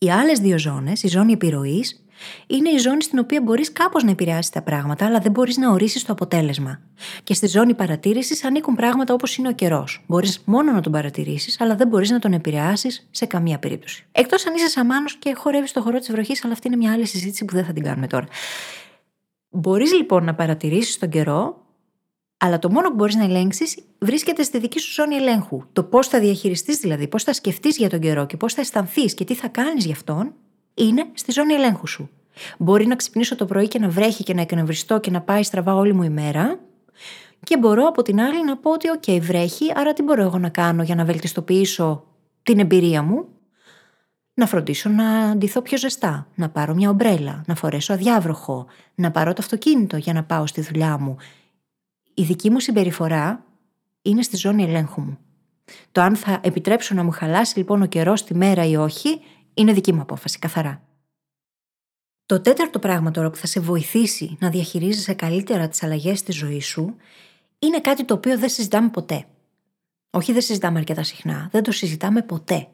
Οι 0.00 0.10
άλλες 0.10 0.38
δύο 0.38 0.58
ζώνες, 0.58 1.02
η 1.02 1.08
ζώνη 1.08 1.32
επιρροής, 1.32 2.04
είναι 2.46 2.70
η 2.70 2.78
ζώνη 2.78 3.02
στην 3.02 3.18
οποία 3.18 3.40
μπορείς 3.42 3.72
κάπως 3.72 4.02
να 4.04 4.10
επηρεάσεις 4.10 4.50
τα 4.50 4.62
πράγματα, 4.62 5.06
αλλά 5.06 5.18
δεν 5.18 5.32
μπορείς 5.32 5.56
να 5.56 5.70
ορίσεις 5.70 6.04
το 6.04 6.12
αποτέλεσμα. 6.12 6.80
Και 7.22 7.34
στη 7.34 7.46
ζώνη 7.46 7.74
παρατήρησης 7.74 8.44
ανήκουν 8.44 8.74
πράγματα 8.74 9.14
όπως 9.14 9.36
είναι 9.36 9.48
ο 9.48 9.52
καιρός. 9.52 10.04
Μπορείς 10.06 10.42
μόνο 10.44 10.72
να 10.72 10.80
τον 10.80 10.92
παρατηρήσεις, 10.92 11.60
αλλά 11.60 11.74
δεν 11.74 11.88
μπορείς 11.88 12.10
να 12.10 12.18
τον 12.18 12.32
επηρεάσεις 12.32 13.08
σε 13.10 13.26
καμία 13.26 13.58
περίπτωση. 13.58 14.06
Εκτός 14.12 14.46
αν 14.46 14.54
είσαι 14.54 14.68
σαμάνο 14.68 15.06
και 15.18 15.34
χορεύεις 15.36 15.70
στο 15.70 15.80
χώρο 15.80 15.98
της 15.98 16.10
βροχής, 16.10 16.44
αλλά 16.44 16.52
αυτή 16.52 16.66
είναι 16.66 16.76
μια 16.76 16.92
άλλη 16.92 17.06
συζήτηση 17.06 17.44
που 17.44 17.54
δεν 17.54 17.64
θα 17.64 17.72
την 17.72 17.82
κάνουμε 17.82 18.06
τώρα. 18.06 18.26
Μπορείς 19.48 19.92
λοιπόν 19.92 20.24
να 20.24 20.34
παρατηρήσεις 20.34 20.98
τον 20.98 21.08
καιρό, 21.08 21.66
αλλά 22.38 22.58
το 22.58 22.70
μόνο 22.70 22.88
που 22.88 22.94
μπορείς 22.94 23.14
να 23.14 23.24
ελέγξεις 23.24 23.78
βρίσκεται 23.98 24.42
στη 24.42 24.58
δική 24.58 24.78
σου 24.78 24.92
ζώνη 24.92 25.14
ελέγχου. 25.14 25.62
Το 25.72 25.82
πώς 25.82 26.08
θα 26.08 26.20
διαχειριστείς 26.20 26.78
δηλαδή, 26.78 27.08
πώς 27.08 27.22
θα 27.22 27.32
σκεφτείς 27.32 27.76
για 27.76 27.88
τον 27.88 28.00
καιρό 28.00 28.26
και 28.26 28.36
πώς 28.36 28.54
θα 28.54 28.60
αισθανθείς 28.60 29.14
και 29.14 29.24
τι 29.24 29.34
θα 29.34 29.48
κάνεις 29.48 29.84
γι' 29.84 29.92
αυτόν, 29.92 30.32
είναι 30.74 31.06
στη 31.12 31.32
ζώνη 31.32 31.54
ελέγχου 31.54 31.86
σου. 31.86 32.10
Μπορεί 32.58 32.86
να 32.86 32.96
ξυπνήσω 32.96 33.36
το 33.36 33.44
πρωί 33.44 33.68
και 33.68 33.78
να 33.78 33.88
βρέχει 33.88 34.22
και 34.22 34.34
να 34.34 34.40
εκνευριστώ 34.40 35.00
και 35.00 35.10
να 35.10 35.20
πάει 35.20 35.42
στραβά 35.42 35.74
όλη 35.74 35.92
μου 35.92 36.02
η 36.02 36.08
μέρα. 36.08 36.58
Και 37.44 37.58
μπορώ 37.58 37.86
από 37.86 38.02
την 38.02 38.20
άλλη 38.20 38.44
να 38.44 38.56
πω 38.56 38.72
ότι, 38.72 38.88
OK, 39.00 39.20
βρέχει, 39.20 39.72
άρα 39.74 39.92
τι 39.92 40.02
μπορώ 40.02 40.22
εγώ 40.22 40.38
να 40.38 40.48
κάνω 40.48 40.82
για 40.82 40.94
να 40.94 41.04
βελτιστοποιήσω 41.04 42.04
την 42.42 42.58
εμπειρία 42.58 43.02
μου; 43.02 43.24
Να 44.34 44.46
φροντίσω 44.46 44.88
να 44.88 45.36
ντυθώ 45.36 45.62
πιο 45.62 45.78
ζεστά, 45.78 46.26
να 46.34 46.48
πάρω 46.48 46.74
μια 46.74 46.90
ομπρέλα, 46.90 47.42
να 47.46 47.54
φορέσω 47.54 47.92
αδιάβροχο, 47.92 48.66
να 48.94 49.10
πάρω 49.10 49.32
το 49.32 49.38
αυτοκίνητο 49.42 49.96
για 49.96 50.12
να 50.12 50.24
πάω 50.24 50.46
στη 50.46 50.60
δουλειά 50.60 50.98
μου. 50.98 51.16
Η 52.18 52.22
δική 52.22 52.50
μου 52.50 52.60
συμπεριφορά 52.60 53.44
είναι 54.02 54.22
στη 54.22 54.36
ζώνη 54.36 54.62
ελέγχου 54.62 55.00
μου. 55.00 55.18
Το 55.92 56.00
αν 56.00 56.16
θα 56.16 56.40
επιτρέψω 56.42 56.94
να 56.94 57.04
μου 57.04 57.10
χαλάσει 57.10 57.58
λοιπόν 57.58 57.82
ο 57.82 57.86
καιρός 57.86 58.24
τη 58.24 58.34
μέρα 58.34 58.64
ή 58.64 58.76
όχι, 58.76 59.20
είναι 59.54 59.72
δική 59.72 59.92
μου 59.92 60.00
απόφαση, 60.00 60.38
καθαρά. 60.38 60.82
Το 62.26 62.40
τέταρτο 62.40 62.78
πράγμα 62.78 63.10
τώρα 63.10 63.30
που 63.30 63.36
θα 63.36 63.46
σε 63.46 63.60
βοηθήσει 63.60 64.36
να 64.40 64.50
διαχειρίζεσαι 64.50 65.14
καλύτερα 65.14 65.68
τις 65.68 65.82
αλλαγές 65.82 66.18
στη 66.18 66.32
ζωή 66.32 66.60
σου 66.60 66.96
είναι 67.58 67.80
κάτι 67.80 68.04
το 68.04 68.14
οποίο 68.14 68.38
δεν 68.38 68.48
συζητάμε 68.48 68.88
ποτέ. 68.88 69.26
Όχι, 70.10 70.32
δεν 70.32 70.42
συζητάμε 70.42 70.78
αρκετά 70.78 71.02
συχνά, 71.02 71.48
δεν 71.52 71.62
το 71.62 71.72
συζητάμε 71.72 72.22
ποτέ. 72.22 72.68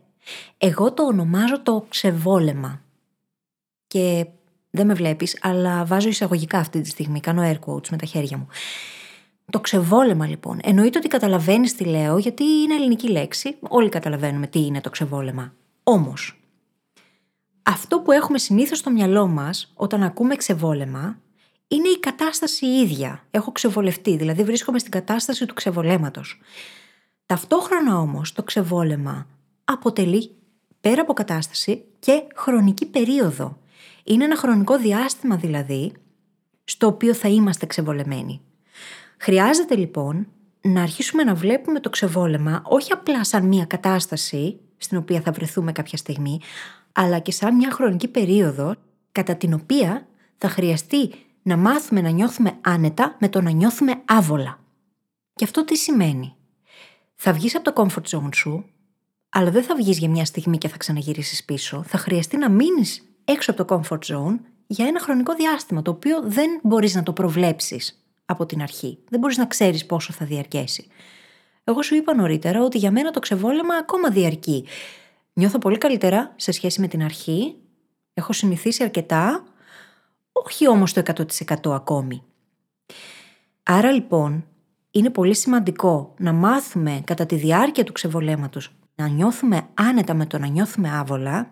Εγώ 0.58 0.92
το 0.92 1.02
ονομάζω 1.02 1.62
το 1.62 1.86
ξεβόλεμα. 1.88 2.82
Και 3.86 4.26
δεν 4.70 4.86
με 4.86 4.94
βλέπεις, 4.94 5.38
αλλά 5.42 5.84
βάζω 5.84 6.08
εισαγωγικά 6.08 6.58
αυτή 6.58 6.80
τη 6.80 6.88
στιγμή, 6.88 7.20
κάνω 7.20 7.42
air 7.42 7.58
quotes 7.66 7.88
με 7.88 7.96
τα 7.96 8.06
χέρια 8.06 8.38
μου. 8.38 8.48
Το 9.50 9.60
ξεβόλεμα 9.60 10.26
λοιπόν. 10.26 10.58
Εννοείται 10.62 10.98
ότι 10.98 11.08
καταλαβαίνεις 11.08 11.74
τι 11.74 11.84
λέω, 11.84 12.18
γιατί 12.18 12.44
είναι 12.44 12.74
ελληνική 12.74 13.08
λέξη. 13.08 13.56
Όλοι 13.60 13.88
καταλαβαίνουμε 13.88 14.46
τι 14.46 14.66
είναι 14.66 14.80
το 14.80 14.90
ξεβόλεμα. 14.90 15.52
Όμως, 15.82 16.38
αυτό 17.62 18.00
που 18.00 18.12
έχουμε 18.12 18.38
συνήθως 18.38 18.78
στο 18.78 18.90
μυαλό 18.90 19.26
μας 19.26 19.72
όταν 19.74 20.02
ακούμε 20.02 20.36
ξεβόλεμα 20.36 21.18
είναι 21.68 21.88
η 21.88 21.98
κατάσταση 21.98 22.66
η 22.66 22.80
ίδια. 22.80 23.24
Έχω 23.30 23.52
ξεβολευτεί, 23.52 24.16
δηλαδή 24.16 24.44
βρίσκομαι 24.44 24.78
στην 24.78 24.90
κατάσταση 24.90 25.46
του 25.46 25.54
ξεβολέματος. 25.54 26.40
Ταυτόχρονα 27.26 27.98
όμως 27.98 28.32
το 28.32 28.42
ξεβόλεμα 28.42 29.26
αποτελεί 29.64 30.30
πέρα 30.80 31.00
από 31.00 31.12
κατάσταση 31.12 31.84
και 31.98 32.22
χρονική 32.34 32.86
περίοδο. 32.86 33.58
Είναι 34.04 34.24
ένα 34.24 34.36
χρονικό 34.36 34.78
διάστημα 34.78 35.36
δηλαδή 35.36 35.92
στο 36.64 36.86
οποίο 36.86 37.14
θα 37.14 37.28
είμαστε 37.28 37.66
ξεβολεμένοι. 37.66 38.40
Χρειάζεται 39.24 39.76
λοιπόν 39.76 40.26
να 40.60 40.82
αρχίσουμε 40.82 41.24
να 41.24 41.34
βλέπουμε 41.34 41.80
το 41.80 41.90
ξεβόλεμα 41.90 42.62
όχι 42.64 42.92
απλά 42.92 43.24
σαν 43.24 43.46
μια 43.46 43.64
κατάσταση 43.64 44.60
στην 44.76 44.98
οποία 44.98 45.20
θα 45.20 45.32
βρεθούμε 45.32 45.72
κάποια 45.72 45.98
στιγμή, 45.98 46.40
αλλά 46.92 47.18
και 47.18 47.32
σαν 47.32 47.54
μια 47.54 47.70
χρονική 47.70 48.08
περίοδο 48.08 48.74
κατά 49.12 49.36
την 49.36 49.54
οποία 49.54 50.06
θα 50.38 50.48
χρειαστεί 50.48 51.14
να 51.42 51.56
μάθουμε 51.56 52.00
να 52.00 52.08
νιώθουμε 52.08 52.52
άνετα 52.60 53.16
με 53.18 53.28
το 53.28 53.40
να 53.40 53.50
νιώθουμε 53.50 54.02
άβολα. 54.04 54.58
Και 55.34 55.44
αυτό 55.44 55.64
τι 55.64 55.76
σημαίνει; 55.76 56.34
Θα 57.14 57.32
βγεις 57.32 57.56
από 57.56 57.72
το 57.72 57.82
comfort 57.84 58.16
zone 58.16 58.34
σου, 58.34 58.64
αλλά 59.28 59.50
δεν 59.50 59.62
θα 59.62 59.74
βγεις 59.74 59.98
για 59.98 60.08
μια 60.08 60.24
στιγμή 60.24 60.58
και 60.58 60.68
θα 60.68 60.76
ξαναγυρίσεις 60.76 61.44
πίσω. 61.44 61.82
Θα 61.82 61.98
χρειαστεί 61.98 62.36
να 62.36 62.50
μείνεις 62.50 63.02
έξω 63.24 63.50
από 63.50 63.64
το 63.64 63.76
comfort 63.76 64.14
zone 64.14 64.38
για 64.66 64.86
ένα 64.86 65.00
χρονικό 65.00 65.34
διάστημα, 65.34 65.82
το 65.82 65.90
οποίο 65.90 66.22
δεν 66.22 66.60
μπορείς 66.62 66.94
να 66.94 67.02
το 67.02 67.12
προβλέψεις 67.12 68.03
από 68.26 68.46
την 68.46 68.62
αρχή. 68.62 68.98
Δεν 69.08 69.20
μπορείς 69.20 69.36
να 69.36 69.46
ξέρεις 69.46 69.86
πόσο 69.86 70.12
θα 70.12 70.24
διαρκέσει. 70.24 70.86
Εγώ 71.64 71.82
σου 71.82 71.94
είπα 71.94 72.14
νωρίτερα 72.14 72.62
ότι 72.62 72.78
για 72.78 72.90
μένα 72.90 73.10
το 73.10 73.20
ξεβόλεμα 73.20 73.74
ακόμα 73.74 74.10
διαρκεί. 74.10 74.64
Νιώθω 75.32 75.58
πολύ 75.58 75.78
καλύτερα 75.78 76.32
σε 76.36 76.52
σχέση 76.52 76.80
με 76.80 76.88
την 76.88 77.02
αρχή. 77.02 77.56
Έχω 78.14 78.32
συνηθίσει 78.32 78.82
αρκετά, 78.82 79.44
όχι 80.32 80.68
όμως 80.68 80.92
το 80.92 81.02
100% 81.64 81.70
ακόμη. 81.74 82.22
Άρα 83.62 83.92
λοιπόν 83.92 84.44
είναι 84.90 85.10
πολύ 85.10 85.34
σημαντικό 85.34 86.14
να 86.18 86.32
μάθουμε 86.32 87.00
κατά 87.04 87.26
τη 87.26 87.34
διάρκεια 87.34 87.84
του 87.84 87.92
ξεβολέματος 87.92 88.70
να 88.94 89.08
νιώθουμε 89.08 89.68
άνετα 89.74 90.14
με 90.14 90.26
το 90.26 90.38
να 90.38 90.46
νιώθουμε 90.46 90.90
άβολα 90.98 91.50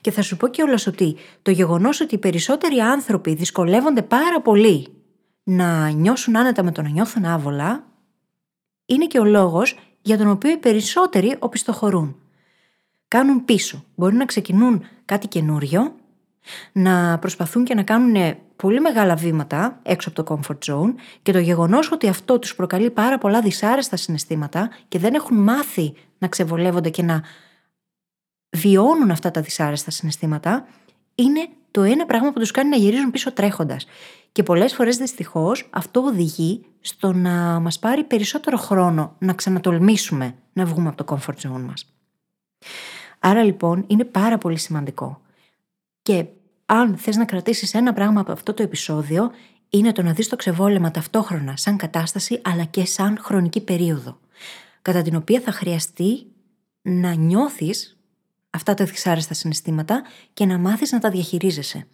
και 0.00 0.10
θα 0.10 0.22
σου 0.22 0.36
πω 0.36 0.48
κιόλας 0.48 0.86
ότι 0.86 1.16
το 1.42 1.50
γεγονός 1.50 2.00
ότι 2.00 2.14
οι 2.14 2.18
περισσότεροι 2.18 2.78
άνθρωποι 2.78 3.34
δυσκολεύονται 3.34 4.02
πάρα 4.02 4.40
πολύ 4.40 4.88
να 5.42 5.88
νιώσουν 5.88 6.36
άνετα 6.36 6.62
με 6.62 6.72
το 6.72 6.82
να 6.82 6.88
νιώθουν 6.88 7.24
άβολα 7.24 7.84
είναι 8.86 9.06
και 9.06 9.18
ο 9.18 9.24
λόγος 9.24 9.78
για 10.02 10.18
τον 10.18 10.28
οποίο 10.28 10.50
οι 10.50 10.56
περισσότεροι 10.56 11.36
οπισθοχωρούν. 11.38 12.16
Κάνουν 13.08 13.44
πίσω. 13.44 13.84
Μπορεί 13.94 14.14
να 14.14 14.24
ξεκινούν 14.24 14.84
κάτι 15.04 15.26
καινούριο, 15.26 15.94
να 16.72 17.18
προσπαθούν 17.18 17.64
και 17.64 17.74
να 17.74 17.82
κάνουν 17.82 18.36
πολύ 18.56 18.80
μεγάλα 18.80 19.14
βήματα 19.14 19.80
έξω 19.82 20.08
από 20.08 20.22
το 20.22 20.36
comfort 20.36 20.72
zone 20.72 20.94
και 21.22 21.32
το 21.32 21.38
γεγονός 21.38 21.92
ότι 21.92 22.08
αυτό 22.08 22.38
τους 22.38 22.54
προκαλεί 22.54 22.90
πάρα 22.90 23.18
πολλά 23.18 23.40
δυσάρεστα 23.40 23.96
συναισθήματα 23.96 24.70
και 24.88 24.98
δεν 24.98 25.14
έχουν 25.14 25.36
μάθει 25.36 25.94
να 26.18 26.28
ξεβολεύονται 26.28 26.90
και 26.90 27.02
να 27.02 27.22
βιώνουν 28.50 29.10
αυτά 29.10 29.30
τα 29.30 29.40
δυσάρεστα 29.40 29.90
συναισθήματα 29.90 30.66
είναι 31.14 31.48
το 31.70 31.82
ένα 31.82 32.06
πράγμα 32.06 32.32
που 32.32 32.38
τους 32.38 32.50
κάνει 32.50 32.68
να 32.68 32.76
γυρίζουν 32.76 33.10
πίσω 33.10 33.32
τρέχοντας. 33.32 33.86
Και 34.32 34.42
πολλές 34.42 34.74
φορές 34.74 34.96
δυστυχώς 34.96 35.68
αυτό 35.70 36.00
οδηγεί 36.00 36.64
στο 36.80 37.12
να 37.12 37.60
μας 37.60 37.78
πάρει 37.78 38.04
περισσότερο 38.04 38.56
χρόνο 38.56 39.16
να 39.18 39.32
ξανατολμήσουμε 39.32 40.34
να 40.52 40.64
βγούμε 40.64 40.88
από 40.88 41.04
το 41.04 41.16
comfort 41.16 41.48
zone 41.48 41.60
μας. 41.60 41.94
Άρα 43.18 43.42
λοιπόν 43.42 43.84
είναι 43.86 44.04
πάρα 44.04 44.38
πολύ 44.38 44.58
σημαντικό. 44.58 45.20
Και 46.02 46.26
αν 46.66 46.96
θες 46.96 47.16
να 47.16 47.24
κρατήσεις 47.24 47.74
ένα 47.74 47.92
πράγμα 47.92 48.20
από 48.20 48.32
αυτό 48.32 48.54
το 48.54 48.62
επεισόδιο, 48.62 49.30
είναι 49.68 49.92
το 49.92 50.02
να 50.02 50.12
δεις 50.12 50.28
το 50.28 50.36
ξεβόλεμα 50.36 50.90
ταυτόχρονα 50.90 51.56
σαν 51.56 51.76
κατάσταση 51.76 52.40
αλλά 52.44 52.64
και 52.64 52.84
σαν 52.84 53.18
χρονική 53.20 53.60
περίοδο, 53.60 54.18
κατά 54.82 55.02
την 55.02 55.16
οποία 55.16 55.40
θα 55.40 55.52
χρειαστεί 55.52 56.26
να 56.82 57.12
νιώθεις 57.14 57.96
αυτά 58.50 58.74
τα 58.74 58.84
δυσάρεστα 58.84 59.34
συναισθήματα 59.34 60.02
και 60.34 60.46
να 60.46 60.58
μάθεις 60.58 60.92
να 60.92 60.98
τα 60.98 61.10
διαχειρίζεσαι. 61.10 61.86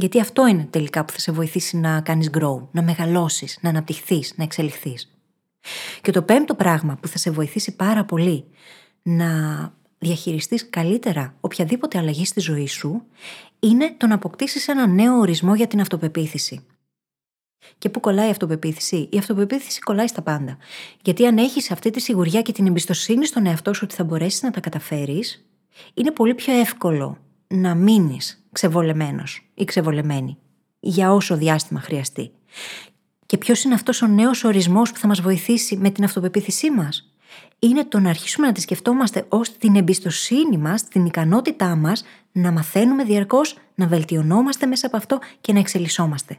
Γιατί 0.00 0.20
αυτό 0.20 0.46
είναι 0.46 0.66
τελικά 0.70 1.04
που 1.04 1.12
θα 1.12 1.18
σε 1.18 1.32
βοηθήσει 1.32 1.76
να 1.76 2.00
κάνεις 2.00 2.30
grow, 2.32 2.66
να 2.70 2.82
μεγαλώσεις, 2.82 3.58
να 3.60 3.68
αναπτυχθείς, 3.68 4.32
να 4.36 4.44
εξελιχθείς. 4.44 5.12
Και 6.02 6.12
το 6.12 6.22
πέμπτο 6.22 6.54
πράγμα 6.54 6.96
που 6.96 7.08
θα 7.08 7.18
σε 7.18 7.30
βοηθήσει 7.30 7.76
πάρα 7.76 8.04
πολύ 8.04 8.44
να 9.02 9.28
διαχειριστείς 9.98 10.70
καλύτερα 10.70 11.34
οποιαδήποτε 11.40 11.98
αλλαγή 11.98 12.24
στη 12.24 12.40
ζωή 12.40 12.66
σου 12.66 13.02
είναι 13.60 13.94
το 13.96 14.06
να 14.06 14.14
αποκτήσεις 14.14 14.68
ένα 14.68 14.86
νέο 14.86 15.18
ορισμό 15.18 15.54
για 15.54 15.66
την 15.66 15.80
αυτοπεποίθηση. 15.80 16.66
Και 17.78 17.88
πού 17.88 18.00
κολλάει 18.00 18.26
η 18.26 18.30
αυτοπεποίθηση; 18.30 19.08
Η 19.12 19.18
αυτοπεποίθηση 19.18 19.80
κολλάει 19.80 20.06
στα 20.06 20.22
πάντα. 20.22 20.56
Γιατί 21.02 21.26
αν 21.26 21.38
έχεις 21.38 21.70
αυτή 21.70 21.90
τη 21.90 22.00
σιγουριά 22.00 22.42
και 22.42 22.52
την 22.52 22.66
εμπιστοσύνη 22.66 23.26
στον 23.26 23.46
εαυτό 23.46 23.74
σου 23.74 23.80
ότι 23.84 23.94
θα 23.94 24.04
μπορέσεις 24.04 24.42
να 24.42 24.50
τα 24.50 24.60
καταφέρεις, 24.60 25.44
είναι 25.94 26.10
πολύ 26.10 26.34
πιο 26.34 26.60
εύκολο 26.60 27.18
να 27.46 27.74
μείνεις 27.74 28.39
ξεβολεμένος 28.52 29.50
ή 29.54 29.64
ξεβολεμένη 29.64 30.38
για 30.80 31.12
όσο 31.12 31.36
διάστημα 31.36 31.80
χρειαστεί. 31.80 32.30
Και 33.26 33.38
ποιος 33.38 33.62
είναι 33.62 33.74
αυτός 33.74 34.02
ο 34.02 34.06
νέος 34.06 34.44
ορισμός 34.44 34.92
που 34.92 34.98
θα 34.98 35.06
μας 35.06 35.20
βοηθήσει 35.20 35.76
με 35.76 35.90
την 35.90 36.04
αυτοπεποίθησή 36.04 36.70
μας, 36.70 37.14
είναι 37.58 37.84
το 37.84 37.98
να 37.98 38.08
αρχίσουμε 38.08 38.46
να 38.46 38.52
τη 38.52 38.60
σκεφτόμαστε 38.60 39.26
ως 39.28 39.56
την 39.56 39.76
εμπιστοσύνη 39.76 40.58
μας, 40.58 40.84
την 40.84 41.06
ικανότητά 41.06 41.76
μας 41.76 42.04
να 42.32 42.52
μαθαίνουμε 42.52 43.04
διαρκώς, 43.04 43.56
να 43.74 43.86
βελτιωνόμαστε 43.86 44.66
μέσα 44.66 44.86
από 44.86 44.96
αυτό 44.96 45.18
και 45.40 45.52
να 45.52 45.58
εξελισσόμαστε. 45.58 46.38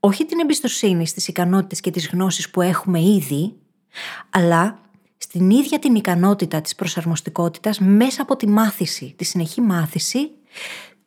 Όχι 0.00 0.24
την 0.24 0.40
εμπιστοσύνη 0.40 1.06
στις 1.06 1.28
ικανότητες 1.28 1.80
και 1.80 1.90
τις 1.90 2.08
γνώσεις 2.08 2.50
που 2.50 2.60
έχουμε 2.60 3.00
ήδη, 3.00 3.54
αλλά 4.30 4.80
στην 5.16 5.50
ίδια 5.50 5.78
την 5.78 5.94
ικανότητα 5.94 6.60
της 6.60 6.74
προσαρμοστικότητας 6.74 7.78
μέσα 7.78 8.22
από 8.22 8.36
τη 8.36 8.48
μάθηση, 8.48 9.14
τη 9.16 9.24
συνεχή 9.24 9.60
μάθηση 9.60 10.30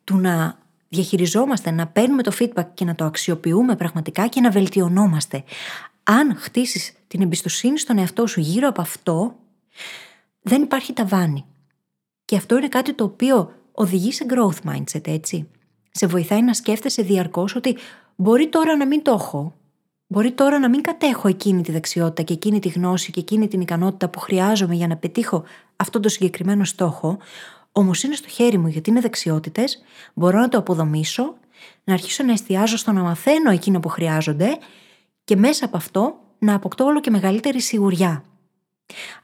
του 0.04 0.16
να 0.16 0.58
διαχειριζόμαστε, 0.88 1.70
να 1.70 1.86
παίρνουμε 1.86 2.22
το 2.22 2.32
feedback 2.38 2.66
και 2.74 2.84
να 2.84 2.94
το 2.94 3.04
αξιοποιούμε 3.04 3.76
πραγματικά 3.76 4.26
και 4.26 4.40
να 4.40 4.50
βελτιωνόμαστε. 4.50 5.44
Αν 6.02 6.36
χτίσεις 6.36 6.92
την 7.06 7.22
εμπιστοσύνη 7.22 7.78
στον 7.78 7.98
εαυτό 7.98 8.26
σου 8.26 8.40
γύρω 8.40 8.68
από 8.68 8.80
αυτό, 8.80 9.34
δεν 10.42 10.62
υπάρχει 10.62 10.92
ταβάνι. 10.92 11.44
Και 12.24 12.36
αυτό 12.36 12.56
είναι 12.56 12.68
κάτι 12.68 12.94
το 12.94 13.04
οποίο 13.04 13.52
οδηγεί 13.72 14.12
σε 14.12 14.26
growth 14.28 14.70
mindset, 14.70 15.08
έτσι. 15.08 15.48
Σε 15.90 16.06
βοηθάει 16.06 16.42
να 16.42 16.54
σκέφτεσαι 16.54 17.02
διαρκώς 17.02 17.54
ότι 17.54 17.76
μπορεί 18.16 18.48
τώρα 18.48 18.76
να 18.76 18.86
μην 18.86 19.02
το 19.02 19.12
έχω, 19.12 19.54
Μπορεί 20.12 20.32
τώρα 20.32 20.58
να 20.58 20.68
μην 20.68 20.80
κατέχω 20.80 21.28
εκείνη 21.28 21.62
τη 21.62 21.72
δεξιότητα 21.72 22.22
και 22.22 22.32
εκείνη 22.32 22.58
τη 22.58 22.68
γνώση 22.68 23.10
και 23.10 23.20
εκείνη 23.20 23.48
την 23.48 23.60
ικανότητα 23.60 24.08
που 24.08 24.18
χρειάζομαι 24.18 24.74
για 24.74 24.86
να 24.86 24.96
πετύχω 24.96 25.44
αυτό 25.76 26.00
το 26.00 26.08
συγκεκριμένο 26.08 26.64
στόχο, 26.64 27.18
όμως 27.72 28.02
είναι 28.02 28.14
στο 28.14 28.28
χέρι 28.28 28.58
μου 28.58 28.66
γιατί 28.66 28.90
είναι 28.90 29.00
δεξιότητες, 29.00 29.82
μπορώ 30.14 30.38
να 30.38 30.48
το 30.48 30.58
αποδομήσω, 30.58 31.34
να 31.84 31.92
αρχίσω 31.92 32.24
να 32.24 32.32
εστιάζω 32.32 32.76
στο 32.76 32.92
να 32.92 33.02
μαθαίνω 33.02 33.50
εκείνο 33.50 33.80
που 33.80 33.88
χρειάζονται 33.88 34.58
και 35.24 35.36
μέσα 35.36 35.64
από 35.64 35.76
αυτό 35.76 36.20
να 36.38 36.54
αποκτώ 36.54 36.84
όλο 36.84 37.00
και 37.00 37.10
μεγαλύτερη 37.10 37.60
σιγουριά. 37.60 38.24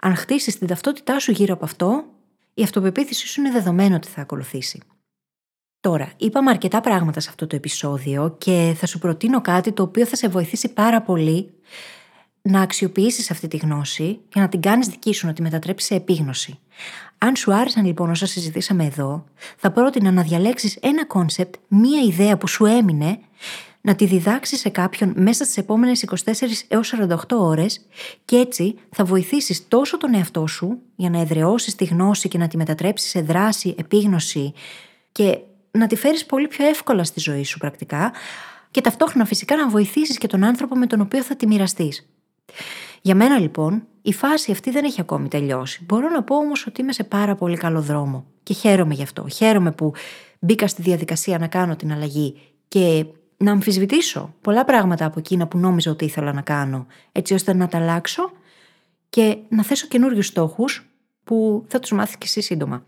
Αν 0.00 0.14
χτίσεις 0.14 0.58
την 0.58 0.66
ταυτότητά 0.66 1.18
σου 1.18 1.32
γύρω 1.32 1.54
από 1.54 1.64
αυτό, 1.64 2.04
η 2.54 2.62
αυτοπεποίθησή 2.62 3.26
σου 3.26 3.40
είναι 3.40 3.50
δεδομένο 3.50 3.96
ότι 3.96 4.08
θα 4.08 4.20
ακολουθήσει. 4.20 4.82
Τώρα, 5.80 6.12
είπαμε 6.16 6.50
αρκετά 6.50 6.80
πράγματα 6.80 7.20
σε 7.20 7.28
αυτό 7.28 7.46
το 7.46 7.56
επεισόδιο 7.56 8.34
και 8.38 8.74
θα 8.76 8.86
σου 8.86 8.98
προτείνω 8.98 9.40
κάτι 9.40 9.72
το 9.72 9.82
οποίο 9.82 10.06
θα 10.06 10.16
σε 10.16 10.28
βοηθήσει 10.28 10.72
πάρα 10.72 11.02
πολύ 11.02 11.54
να 12.50 12.60
αξιοποιήσεις 12.60 13.30
αυτή 13.30 13.48
τη 13.48 13.56
γνώση 13.56 14.20
και 14.28 14.40
να 14.40 14.48
την 14.48 14.60
κάνεις 14.60 14.88
δική 14.88 15.12
σου, 15.14 15.26
να 15.26 15.32
τη 15.32 15.42
μετατρέψεις 15.42 15.88
σε 15.88 15.94
επίγνωση. 15.94 16.58
Αν 17.18 17.36
σου 17.36 17.54
άρεσαν 17.54 17.84
λοιπόν 17.84 18.10
όσα 18.10 18.26
συζητήσαμε 18.26 18.84
εδώ, 18.84 19.24
θα 19.56 19.70
πρότεινα 19.70 20.10
να 20.10 20.22
διαλέξεις 20.22 20.78
ένα 20.82 21.06
concept, 21.06 21.54
μία 21.68 22.02
ιδέα 22.02 22.36
που 22.38 22.46
σου 22.46 22.64
έμεινε, 22.64 23.18
να 23.80 23.94
τη 23.94 24.06
διδάξεις 24.06 24.60
σε 24.60 24.68
κάποιον 24.68 25.12
μέσα 25.16 25.44
στις 25.44 25.56
επόμενες 25.56 26.04
24 26.24 26.32
έως 26.68 26.94
48 27.08 27.16
ώρες 27.28 27.86
και 28.24 28.36
έτσι 28.36 28.74
θα 28.90 29.04
βοηθήσεις 29.04 29.68
τόσο 29.68 29.96
τον 29.96 30.14
εαυτό 30.14 30.46
σου 30.46 30.78
για 30.96 31.10
να 31.10 31.20
εδραιώσεις 31.20 31.74
τη 31.74 31.84
γνώση 31.84 32.28
και 32.28 32.38
να 32.38 32.48
τη 32.48 32.56
μετατρέψεις 32.56 33.10
σε 33.10 33.20
δράση, 33.20 33.74
επίγνωση 33.78 34.52
και 35.12 35.38
να 35.70 35.86
τη 35.86 35.96
φέρεις 35.96 36.26
πολύ 36.26 36.48
πιο 36.48 36.66
εύκολα 36.66 37.04
στη 37.04 37.20
ζωή 37.20 37.44
σου 37.44 37.58
πρακτικά 37.58 38.12
και 38.70 38.80
ταυτόχρονα 38.80 39.24
φυσικά 39.24 39.56
να 39.56 39.68
βοηθήσεις 39.68 40.18
και 40.18 40.26
τον 40.26 40.44
άνθρωπο 40.44 40.76
με 40.76 40.86
τον 40.86 41.00
οποίο 41.00 41.22
θα 41.22 41.36
τη 41.36 41.46
μοιραστείς. 41.46 42.06
Για 43.02 43.14
μένα 43.14 43.38
λοιπόν 43.38 43.86
η 44.02 44.12
φάση 44.12 44.52
αυτή 44.52 44.70
δεν 44.70 44.84
έχει 44.84 45.00
ακόμη 45.00 45.28
τελειώσει. 45.28 45.84
Μπορώ 45.84 46.08
να 46.08 46.22
πω 46.22 46.36
όμως 46.36 46.66
ότι 46.66 46.80
είμαι 46.80 46.92
σε 46.92 47.04
πάρα 47.04 47.34
πολύ 47.34 47.56
καλό 47.56 47.80
δρόμο 47.80 48.26
και 48.42 48.54
χαίρομαι 48.54 48.94
γι' 48.94 49.02
αυτό. 49.02 49.28
Χαίρομαι 49.28 49.72
που 49.72 49.92
μπήκα 50.38 50.68
στη 50.68 50.82
διαδικασία 50.82 51.38
να 51.38 51.46
κάνω 51.46 51.76
την 51.76 51.92
αλλαγή 51.92 52.40
και 52.68 53.06
να 53.36 53.50
αμφισβητήσω 53.52 54.34
πολλά 54.40 54.64
πράγματα 54.64 55.04
από 55.04 55.18
εκείνα 55.18 55.46
που 55.46 55.58
νόμιζα 55.58 55.90
ότι 55.90 56.04
ήθελα 56.04 56.32
να 56.32 56.40
κάνω, 56.40 56.86
έτσι 57.12 57.34
ώστε 57.34 57.54
να 57.54 57.68
τα 57.68 57.78
αλλάξω 57.78 58.30
και 59.08 59.38
να 59.48 59.62
θέσω 59.62 59.86
καινούριους 59.86 60.26
στόχους 60.26 60.90
που 61.24 61.64
θα 61.68 61.78
τους 61.78 61.92
μάθεις 61.92 62.16
και 62.16 62.26
εσύ 62.26 62.40
σύντομα. 62.40 62.84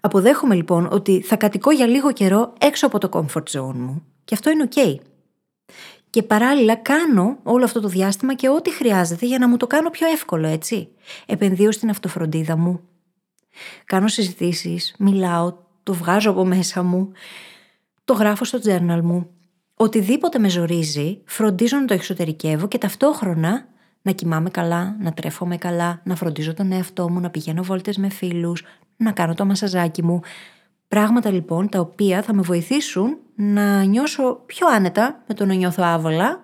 Αποδέχομαι 0.00 0.54
λοιπόν 0.54 0.88
ότι 0.90 1.20
θα 1.20 1.36
κατοικώ 1.36 1.70
για 1.70 1.86
λίγο 1.86 2.12
καιρό 2.12 2.52
έξω 2.58 2.86
από 2.86 2.98
το 2.98 3.08
comfort 3.12 3.58
zone 3.58 3.74
μου. 3.74 4.02
Και 4.24 4.34
αυτό 4.34 4.50
είναι 4.50 4.68
ok. 4.74 4.96
Και 6.10 6.22
παράλληλα 6.22 6.74
κάνω 6.74 7.38
όλο 7.42 7.64
αυτό 7.64 7.80
το 7.80 7.88
διάστημα 7.88 8.34
και 8.34 8.48
ό,τι 8.48 8.70
χρειάζεται 8.70 9.26
για 9.26 9.38
να 9.38 9.48
μου 9.48 9.56
το 9.56 9.66
κάνω 9.66 9.90
πιο 9.90 10.08
εύκολο, 10.08 10.46
έτσι. 10.46 10.88
Επενδύω 11.26 11.72
στην 11.72 11.90
αυτοφροντίδα 11.90 12.56
μου. 12.56 12.80
Κάνω 13.84 14.08
συζητήσεις, 14.08 14.94
μιλάω, 14.98 15.56
το 15.82 15.94
βγάζω 15.94 16.30
από 16.30 16.44
μέσα 16.44 16.82
μου, 16.82 17.12
το 18.04 18.12
γράφω 18.12 18.44
στο 18.44 18.58
journal 18.64 19.00
μου. 19.02 19.30
Οτιδήποτε 19.74 20.38
με 20.38 20.48
ζορίζει, 20.48 21.22
φροντίζω 21.24 21.76
να 21.76 21.84
το 21.84 21.94
εξωτερικεύω 21.94 22.68
και 22.68 22.78
ταυτόχρονα 22.78 23.66
να 24.02 24.12
κοιμάμαι 24.12 24.50
καλά, 24.50 24.96
να 25.00 25.12
τρέφομαι 25.12 25.56
καλά, 25.56 26.00
να 26.04 26.16
φροντίζω 26.16 26.54
τον 26.54 26.72
εαυτό 26.72 27.10
μου, 27.10 27.20
να 27.20 27.30
πηγαίνω 27.30 27.62
βόλτες 27.62 27.96
με 27.96 28.08
φίλους, 28.08 28.64
να 28.96 29.12
κάνω 29.12 29.34
το 29.34 29.44
μασαζάκι 29.44 30.04
μου. 30.04 30.20
Πράγματα 30.88 31.30
λοιπόν 31.30 31.68
τα 31.68 31.80
οποία 31.80 32.22
θα 32.22 32.34
με 32.34 32.42
βοηθήσουν 32.42 33.18
να 33.40 33.82
νιώσω 33.82 34.42
πιο 34.46 34.66
άνετα 34.66 35.22
με 35.26 35.34
το 35.34 35.44
να 35.44 35.54
νιώθω 35.54 35.82
άβολα, 35.82 36.42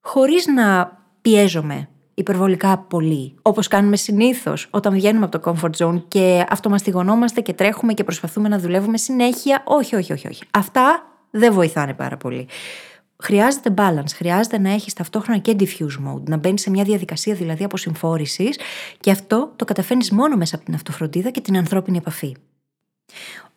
χωρίς 0.00 0.46
να 0.46 0.98
πιέζομαι 1.20 1.88
υπερβολικά 2.14 2.78
πολύ, 2.78 3.34
όπως 3.42 3.68
κάνουμε 3.68 3.96
συνήθως 3.96 4.68
όταν 4.70 4.92
βγαίνουμε 4.92 5.24
από 5.24 5.38
το 5.38 5.52
comfort 5.52 5.84
zone 5.84 6.02
και 6.08 6.44
αυτομαστιγωνόμαστε 6.48 7.40
και 7.40 7.52
τρέχουμε 7.52 7.92
και 7.92 8.04
προσπαθούμε 8.04 8.48
να 8.48 8.58
δουλεύουμε 8.58 8.96
συνέχεια. 8.96 9.62
Όχι, 9.64 9.96
όχι, 9.96 10.12
όχι, 10.12 10.28
όχι. 10.28 10.44
Αυτά 10.50 11.02
δεν 11.30 11.52
βοηθάνε 11.52 11.94
πάρα 11.94 12.16
πολύ. 12.16 12.48
Χρειάζεται 13.22 13.74
balance, 13.76 14.12
χρειάζεται 14.14 14.58
να 14.58 14.70
έχεις 14.70 14.92
ταυτόχρονα 14.92 15.38
και 15.38 15.56
diffuse 15.58 16.08
mode, 16.08 16.22
να 16.28 16.36
μπαίνεις 16.36 16.60
σε 16.60 16.70
μια 16.70 16.84
διαδικασία 16.84 17.34
δηλαδή 17.34 17.64
αποσυμφόρησης 17.64 18.58
και 19.00 19.10
αυτό 19.10 19.52
το 19.56 19.64
καταφέρνεις 19.64 20.10
μόνο 20.10 20.36
μέσα 20.36 20.56
από 20.56 20.64
την 20.64 20.74
αυτοφροντίδα 20.74 21.30
και 21.30 21.40
την 21.40 21.56
ανθρώπινη 21.56 21.96
επαφή. 21.96 22.36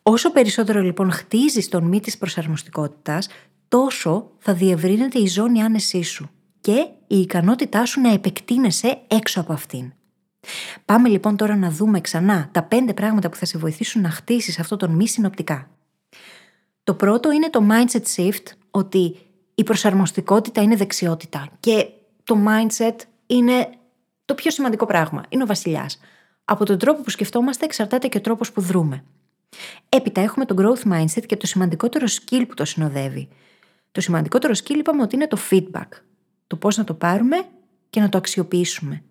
Όσο 0.09 0.31
περισσότερο 0.31 0.81
λοιπόν 0.81 1.11
χτίζεις 1.11 1.69
τον 1.69 1.83
μη 1.83 1.99
της 1.99 2.17
προσαρμοστικότητας, 2.17 3.27
τόσο 3.67 4.31
θα 4.37 4.53
διευρύνεται 4.53 5.19
η 5.19 5.27
ζώνη 5.27 5.61
άνεσής 5.61 6.09
σου 6.09 6.29
και 6.61 6.87
η 7.07 7.19
ικανότητά 7.19 7.85
σου 7.85 8.01
να 8.01 8.13
επεκτείνεσαι 8.13 9.01
έξω 9.07 9.41
από 9.41 9.53
αυτήν. 9.53 9.93
Πάμε 10.85 11.09
λοιπόν 11.09 11.37
τώρα 11.37 11.55
να 11.55 11.69
δούμε 11.71 12.01
ξανά 12.01 12.49
τα 12.51 12.63
πέντε 12.63 12.93
πράγματα 12.93 13.29
που 13.29 13.35
θα 13.35 13.45
σε 13.45 13.57
βοηθήσουν 13.57 14.01
να 14.01 14.09
χτίσεις 14.09 14.59
αυτό 14.59 14.77
τον 14.77 14.91
μη 14.91 15.07
συνοπτικά. 15.07 15.69
Το 16.83 16.93
πρώτο 16.93 17.31
είναι 17.31 17.49
το 17.49 17.67
mindset 17.69 18.15
shift, 18.15 18.45
ότι 18.71 19.15
η 19.55 19.63
προσαρμοστικότητα 19.63 20.61
είναι 20.61 20.75
δεξιότητα 20.75 21.49
και 21.59 21.87
το 22.23 22.37
mindset 22.47 22.95
είναι 23.25 23.69
το 24.25 24.35
πιο 24.35 24.51
σημαντικό 24.51 24.85
πράγμα. 24.85 25.23
Είναι 25.29 25.43
ο 25.43 25.45
βασιλιάς. 25.45 25.99
Από 26.45 26.65
τον 26.65 26.77
τρόπο 26.77 27.01
που 27.01 27.09
σκεφτόμαστε 27.09 27.65
εξαρτάται 27.65 28.07
και 28.07 28.17
ο 28.17 28.21
τρόπος 28.21 28.51
που 28.51 28.61
δρούμε. 28.61 29.03
Έπειτα 29.89 30.21
έχουμε 30.21 30.45
το 30.45 30.55
growth 30.57 30.93
mindset 30.93 31.25
και 31.25 31.35
το 31.35 31.47
σημαντικότερο 31.47 32.05
skill 32.05 32.43
που 32.47 32.53
το 32.53 32.65
συνοδεύει. 32.65 33.27
Το 33.91 34.01
σημαντικότερο 34.01 34.53
skill 34.53 34.75
είπαμε 34.77 35.01
ότι 35.01 35.15
είναι 35.15 35.27
το 35.27 35.37
feedback. 35.49 35.87
Το 36.47 36.55
πώς 36.55 36.77
να 36.77 36.83
το 36.83 36.93
πάρουμε 36.93 37.37
και 37.89 37.99
να 37.99 38.09
το 38.09 38.17
αξιοποιήσουμε. 38.17 39.03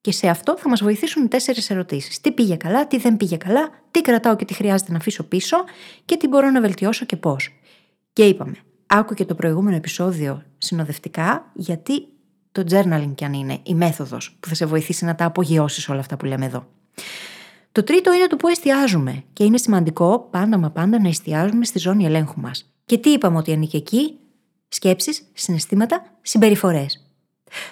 Και 0.00 0.12
σε 0.12 0.28
αυτό 0.28 0.58
θα 0.58 0.68
μας 0.68 0.82
βοηθήσουν 0.82 1.28
τέσσερις 1.28 1.70
ερωτήσεις. 1.70 2.20
Τι 2.20 2.32
πήγε 2.32 2.56
καλά, 2.56 2.86
τι 2.86 2.98
δεν 2.98 3.16
πήγε 3.16 3.36
καλά, 3.36 3.70
τι 3.90 4.00
κρατάω 4.00 4.36
και 4.36 4.44
τι 4.44 4.54
χρειάζεται 4.54 4.92
να 4.92 4.98
αφήσω 4.98 5.22
πίσω 5.22 5.56
και 6.04 6.16
τι 6.16 6.28
μπορώ 6.28 6.50
να 6.50 6.60
βελτιώσω 6.60 7.04
και 7.04 7.16
πώς. 7.16 7.60
Και 8.12 8.24
είπαμε, 8.24 8.54
άκου 8.86 9.14
και 9.14 9.24
το 9.24 9.34
προηγούμενο 9.34 9.76
επεισόδιο 9.76 10.42
συνοδευτικά, 10.58 11.50
γιατί 11.54 12.08
το 12.52 12.64
journaling 12.70 13.12
κι 13.14 13.24
αν 13.24 13.32
είναι 13.32 13.58
η 13.62 13.74
μέθοδος 13.74 14.36
που 14.40 14.48
θα 14.48 14.54
σε 14.54 14.66
βοηθήσει 14.66 15.04
να 15.04 15.14
τα 15.14 15.24
απογειώσεις 15.24 15.88
όλα 15.88 16.00
αυτά 16.00 16.16
που 16.16 16.24
λέμε 16.24 16.44
εδώ. 16.44 16.66
Το 17.78 17.84
τρίτο 17.84 18.12
είναι 18.12 18.26
το 18.26 18.36
που 18.36 18.48
εστιάζουμε 18.48 19.24
και 19.32 19.44
είναι 19.44 19.58
σημαντικό 19.58 20.28
πάντα 20.30 20.58
μα 20.58 20.70
πάντα 20.70 21.00
να 21.00 21.08
εστιάζουμε 21.08 21.64
στη 21.64 21.78
ζώνη 21.78 22.04
ελέγχου 22.04 22.40
μας. 22.40 22.72
Και 22.84 22.98
τι 22.98 23.10
είπαμε 23.10 23.38
ότι 23.38 23.52
ανήκει 23.52 23.76
εκεί, 23.76 24.18
σκέψεις, 24.68 25.30
συναισθήματα, 25.32 26.02
συμπεριφορές. 26.22 27.06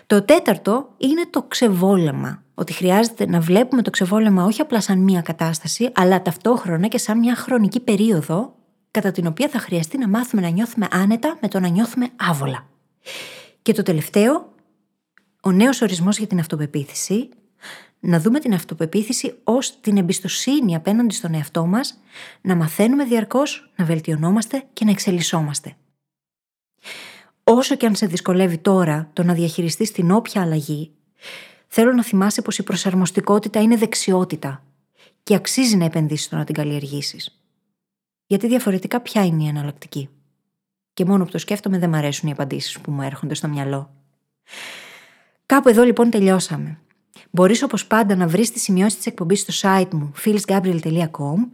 Το 0.07 0.23
τέταρτο 0.23 0.95
είναι 0.97 1.27
το 1.31 1.43
ξεβόλεμα. 1.43 2.43
Ότι 2.55 2.73
χρειάζεται 2.73 3.27
να 3.27 3.41
βλέπουμε 3.41 3.83
το 3.83 3.91
ξεβόλεμα 3.91 4.45
όχι 4.45 4.61
απλά 4.61 4.81
σαν 4.81 4.99
μία 4.99 5.21
κατάσταση, 5.21 5.91
αλλά 5.95 6.23
ταυτόχρονα 6.23 6.87
και 6.87 6.99
σαν 6.99 7.19
μια 7.19 7.37
χρονική 7.37 7.81
περίοδο 7.81 8.55
κατά 8.91 9.11
την 9.11 9.27
οποία 9.27 9.49
θα 9.49 9.59
χρειαστεί 9.59 9.99
να 9.99 10.09
μάθουμε 10.09 10.43
να 10.43 10.49
νιώθουμε 10.49 10.89
άνετα 10.91 11.39
με 11.41 11.49
το 11.49 11.61
να 11.61 11.69
νιώθουμε 11.69 12.09
άβολα. 12.17 12.67
Και 13.63 13.73
το 13.73 13.83
τελευταίο, 13.83 14.55
ο 15.43 15.53
νέος 15.53 15.81
ορισμός 15.81 16.19
για 16.19 16.27
την 16.27 16.39
αυτοπεποίθηση, 16.39 17.29
να 18.07 18.21
δούμε 18.21 18.41
την 18.41 18.55
αυτοπεποίθηση 18.55 19.35
ως 19.45 19.81
την 19.81 19.97
εμπιστοσύνη 19.97 20.75
απέναντι 20.75 21.15
στον 21.15 21.35
εαυτό 21.35 21.67
μας, 21.67 22.01
να 22.41 22.55
μαθαίνουμε 22.55 23.05
διαρκώς, 23.05 23.71
να 23.77 23.85
βελτιωνόμαστε 23.85 24.65
και 24.73 24.85
να 24.85 24.91
εξελισσόμαστε. 24.91 25.77
Όσο 27.45 27.77
και 27.77 27.87
αν 27.87 27.95
σε 27.95 28.07
δυσκολεύει 28.07 28.59
τώρα 28.59 29.11
το 29.13 29.23
να 29.23 29.35
διαχειριστείς 29.35 29.93
την 29.93 30.11
όποια 30.11 30.43
αλλαγή, 30.43 30.91
θέλω 31.67 31.93
να 31.93 32.03
θυμάσαι 32.03 32.43
πως 32.43 32.59
η 32.59 32.63
προσαρμοστικότητα 32.63 33.61
είναι 33.63 33.77
δεξιότητα 33.77 34.65
και 35.23 35.35
αξίζει 35.35 35.77
να 35.77 35.85
επενδύσεις 35.85 36.27
στο 36.27 36.37
να 36.37 36.45
την 36.45 36.55
καλλιεργήσεις. 36.55 37.41
Γιατί 38.27 38.47
διαφορετικά 38.47 39.01
ποια 39.01 39.25
είναι 39.25 39.43
η 39.43 39.47
εναλλακτική. 39.47 40.09
Και 40.95 41.05
μόνο 41.05 41.25
που 41.25 41.31
το 41.31 41.39
σκέφτομαι 41.39 41.79
δεν 41.79 41.89
μ' 41.89 41.95
αρέσουν 41.95 42.29
οι 42.29 42.33
απαντήσεις 42.33 42.81
που 42.81 42.91
μου 42.91 43.03
έρχονται 43.03 43.35
στο 43.35 43.49
μυαλό. 43.49 43.91
Κάπου 45.47 45.69
εδώ 45.69 45.83
λοιπόν 45.83 46.11
τελειώσαμε. 46.11 46.81
Μπορείς 47.37 47.63
όπως 47.63 47.87
πάντα 47.87 48.17
να 48.17 48.27
βρεις 48.27 48.53
τη 48.53 48.59
σημειώσεις 48.59 48.97
της 48.97 49.07
εκπομπής 49.07 49.41
στο 49.41 49.53
site 49.61 49.89
μου 49.93 50.13
phyllisgabriel.com. 50.25 51.49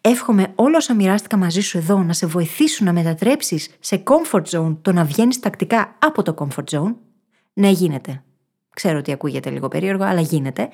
Εύχομαι 0.00 0.52
όλα 0.54 0.76
όσα 0.76 0.94
μοιράστηκα 0.94 1.36
μαζί 1.36 1.60
σου 1.60 1.78
εδώ 1.78 2.02
να 2.02 2.12
σε 2.12 2.26
βοηθήσουν 2.26 2.86
να 2.86 2.92
μετατρέψεις 2.92 3.68
σε 3.80 4.02
comfort 4.04 4.42
zone 4.42 4.76
το 4.82 4.92
να 4.92 5.04
βγαίνεις 5.04 5.40
τακτικά 5.40 5.96
από 5.98 6.22
το 6.22 6.34
comfort 6.38 6.78
zone. 6.78 6.94
Ναι, 7.52 7.70
γίνεται. 7.70 8.22
Ξέρω 8.74 8.98
ότι 8.98 9.12
ακούγεται 9.12 9.50
λίγο 9.50 9.68
περίεργο, 9.68 10.04
αλλά 10.04 10.20
γίνεται. 10.20 10.68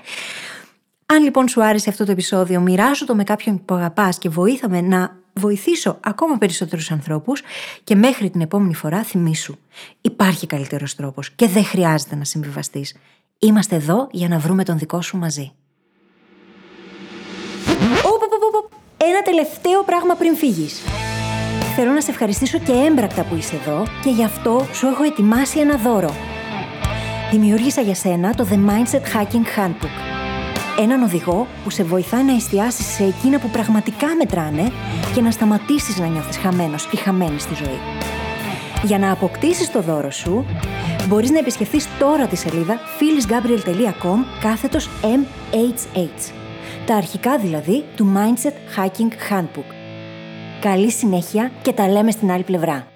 Αν 1.06 1.22
λοιπόν 1.22 1.48
σου 1.48 1.64
άρεσε 1.64 1.90
αυτό 1.90 2.04
το 2.04 2.10
επεισόδιο, 2.10 2.60
μοιράσου 2.60 3.04
το 3.04 3.14
με 3.14 3.24
κάποιον 3.24 3.64
που 3.64 3.74
αγαπάς 3.74 4.18
και 4.18 4.28
βοήθαμε 4.28 4.80
να 4.80 5.16
βοηθήσω 5.32 5.98
ακόμα 6.00 6.38
περισσότερους 6.38 6.90
ανθρώπους 6.90 7.42
και 7.84 7.94
μέχρι 7.94 8.30
την 8.30 8.40
επόμενη 8.40 8.74
φορά 8.74 9.02
θυμήσου. 9.02 9.56
Υπάρχει 10.00 10.46
καλύτερος 10.46 10.94
τρόπος 10.94 11.30
και 11.30 11.48
δεν 11.48 11.64
χρειάζεται 11.64 12.14
να 12.14 12.24
συμβιβαστείς. 12.24 12.94
Είμαστε 13.44 13.76
εδώ 13.76 14.08
για 14.10 14.28
να 14.28 14.38
βρούμε 14.38 14.64
τον 14.64 14.78
δικό 14.78 15.02
σου 15.02 15.16
μαζί. 15.16 15.52
Ένα 18.96 19.22
τελευταίο 19.22 19.82
πράγμα 19.82 20.14
πριν 20.14 20.36
φύγεις. 20.36 20.80
Θέλω 21.76 21.92
να 21.92 22.00
σε 22.00 22.10
ευχαριστήσω 22.10 22.58
και 22.58 22.72
έμπρακτα 22.72 23.22
που 23.22 23.34
είσαι 23.34 23.56
εδώ 23.56 23.86
και 24.02 24.10
γι' 24.10 24.24
αυτό 24.24 24.66
σου 24.72 24.86
έχω 24.86 25.02
ετοιμάσει 25.02 25.58
ένα 25.60 25.76
δώρο. 25.76 26.14
Δημιούργησα 27.30 27.80
για 27.80 27.94
σένα 27.94 28.34
το 28.34 28.46
The 28.50 28.54
Mindset 28.54 29.02
Hacking 29.16 29.58
Handbook 29.58 29.94
Έναν 30.78 31.02
οδηγό 31.02 31.46
που 31.64 31.70
σε 31.70 31.82
βοηθάει 31.82 32.24
να 32.24 32.34
εστιάσεις 32.34 32.86
σε 32.86 33.04
εκείνα 33.04 33.38
που 33.38 33.48
πραγματικά 33.48 34.06
μετράνε 34.18 34.72
και 35.14 35.20
να 35.20 35.30
σταματήσεις 35.30 35.98
να 35.98 36.06
νιώθεις 36.06 36.36
χαμένος 36.36 36.88
ή 36.92 36.96
χαμένη 36.96 37.38
στη 37.38 37.54
ζωή. 37.54 37.78
Για 38.82 38.98
να 38.98 39.10
αποκτήσεις 39.10 39.70
το 39.70 39.80
δώρο 39.80 40.10
σου, 40.10 40.44
μπορείς 41.08 41.30
να 41.30 41.38
επισκεφθείς 41.38 41.88
τώρα 41.98 42.26
τη 42.26 42.36
σελίδα 42.36 42.78
phyllisgabriel.com 42.78 44.16
κάθετος 44.40 44.88
MHH. 45.02 46.32
Τα 46.86 46.94
αρχικά 46.94 47.38
δηλαδή 47.38 47.84
του 47.96 48.12
Mindset 48.16 48.78
Hacking 48.78 49.32
Handbook. 49.32 49.74
Καλή 50.60 50.90
συνέχεια 50.90 51.50
και 51.62 51.72
τα 51.72 51.88
λέμε 51.88 52.10
στην 52.10 52.30
άλλη 52.30 52.42
πλευρά. 52.42 52.93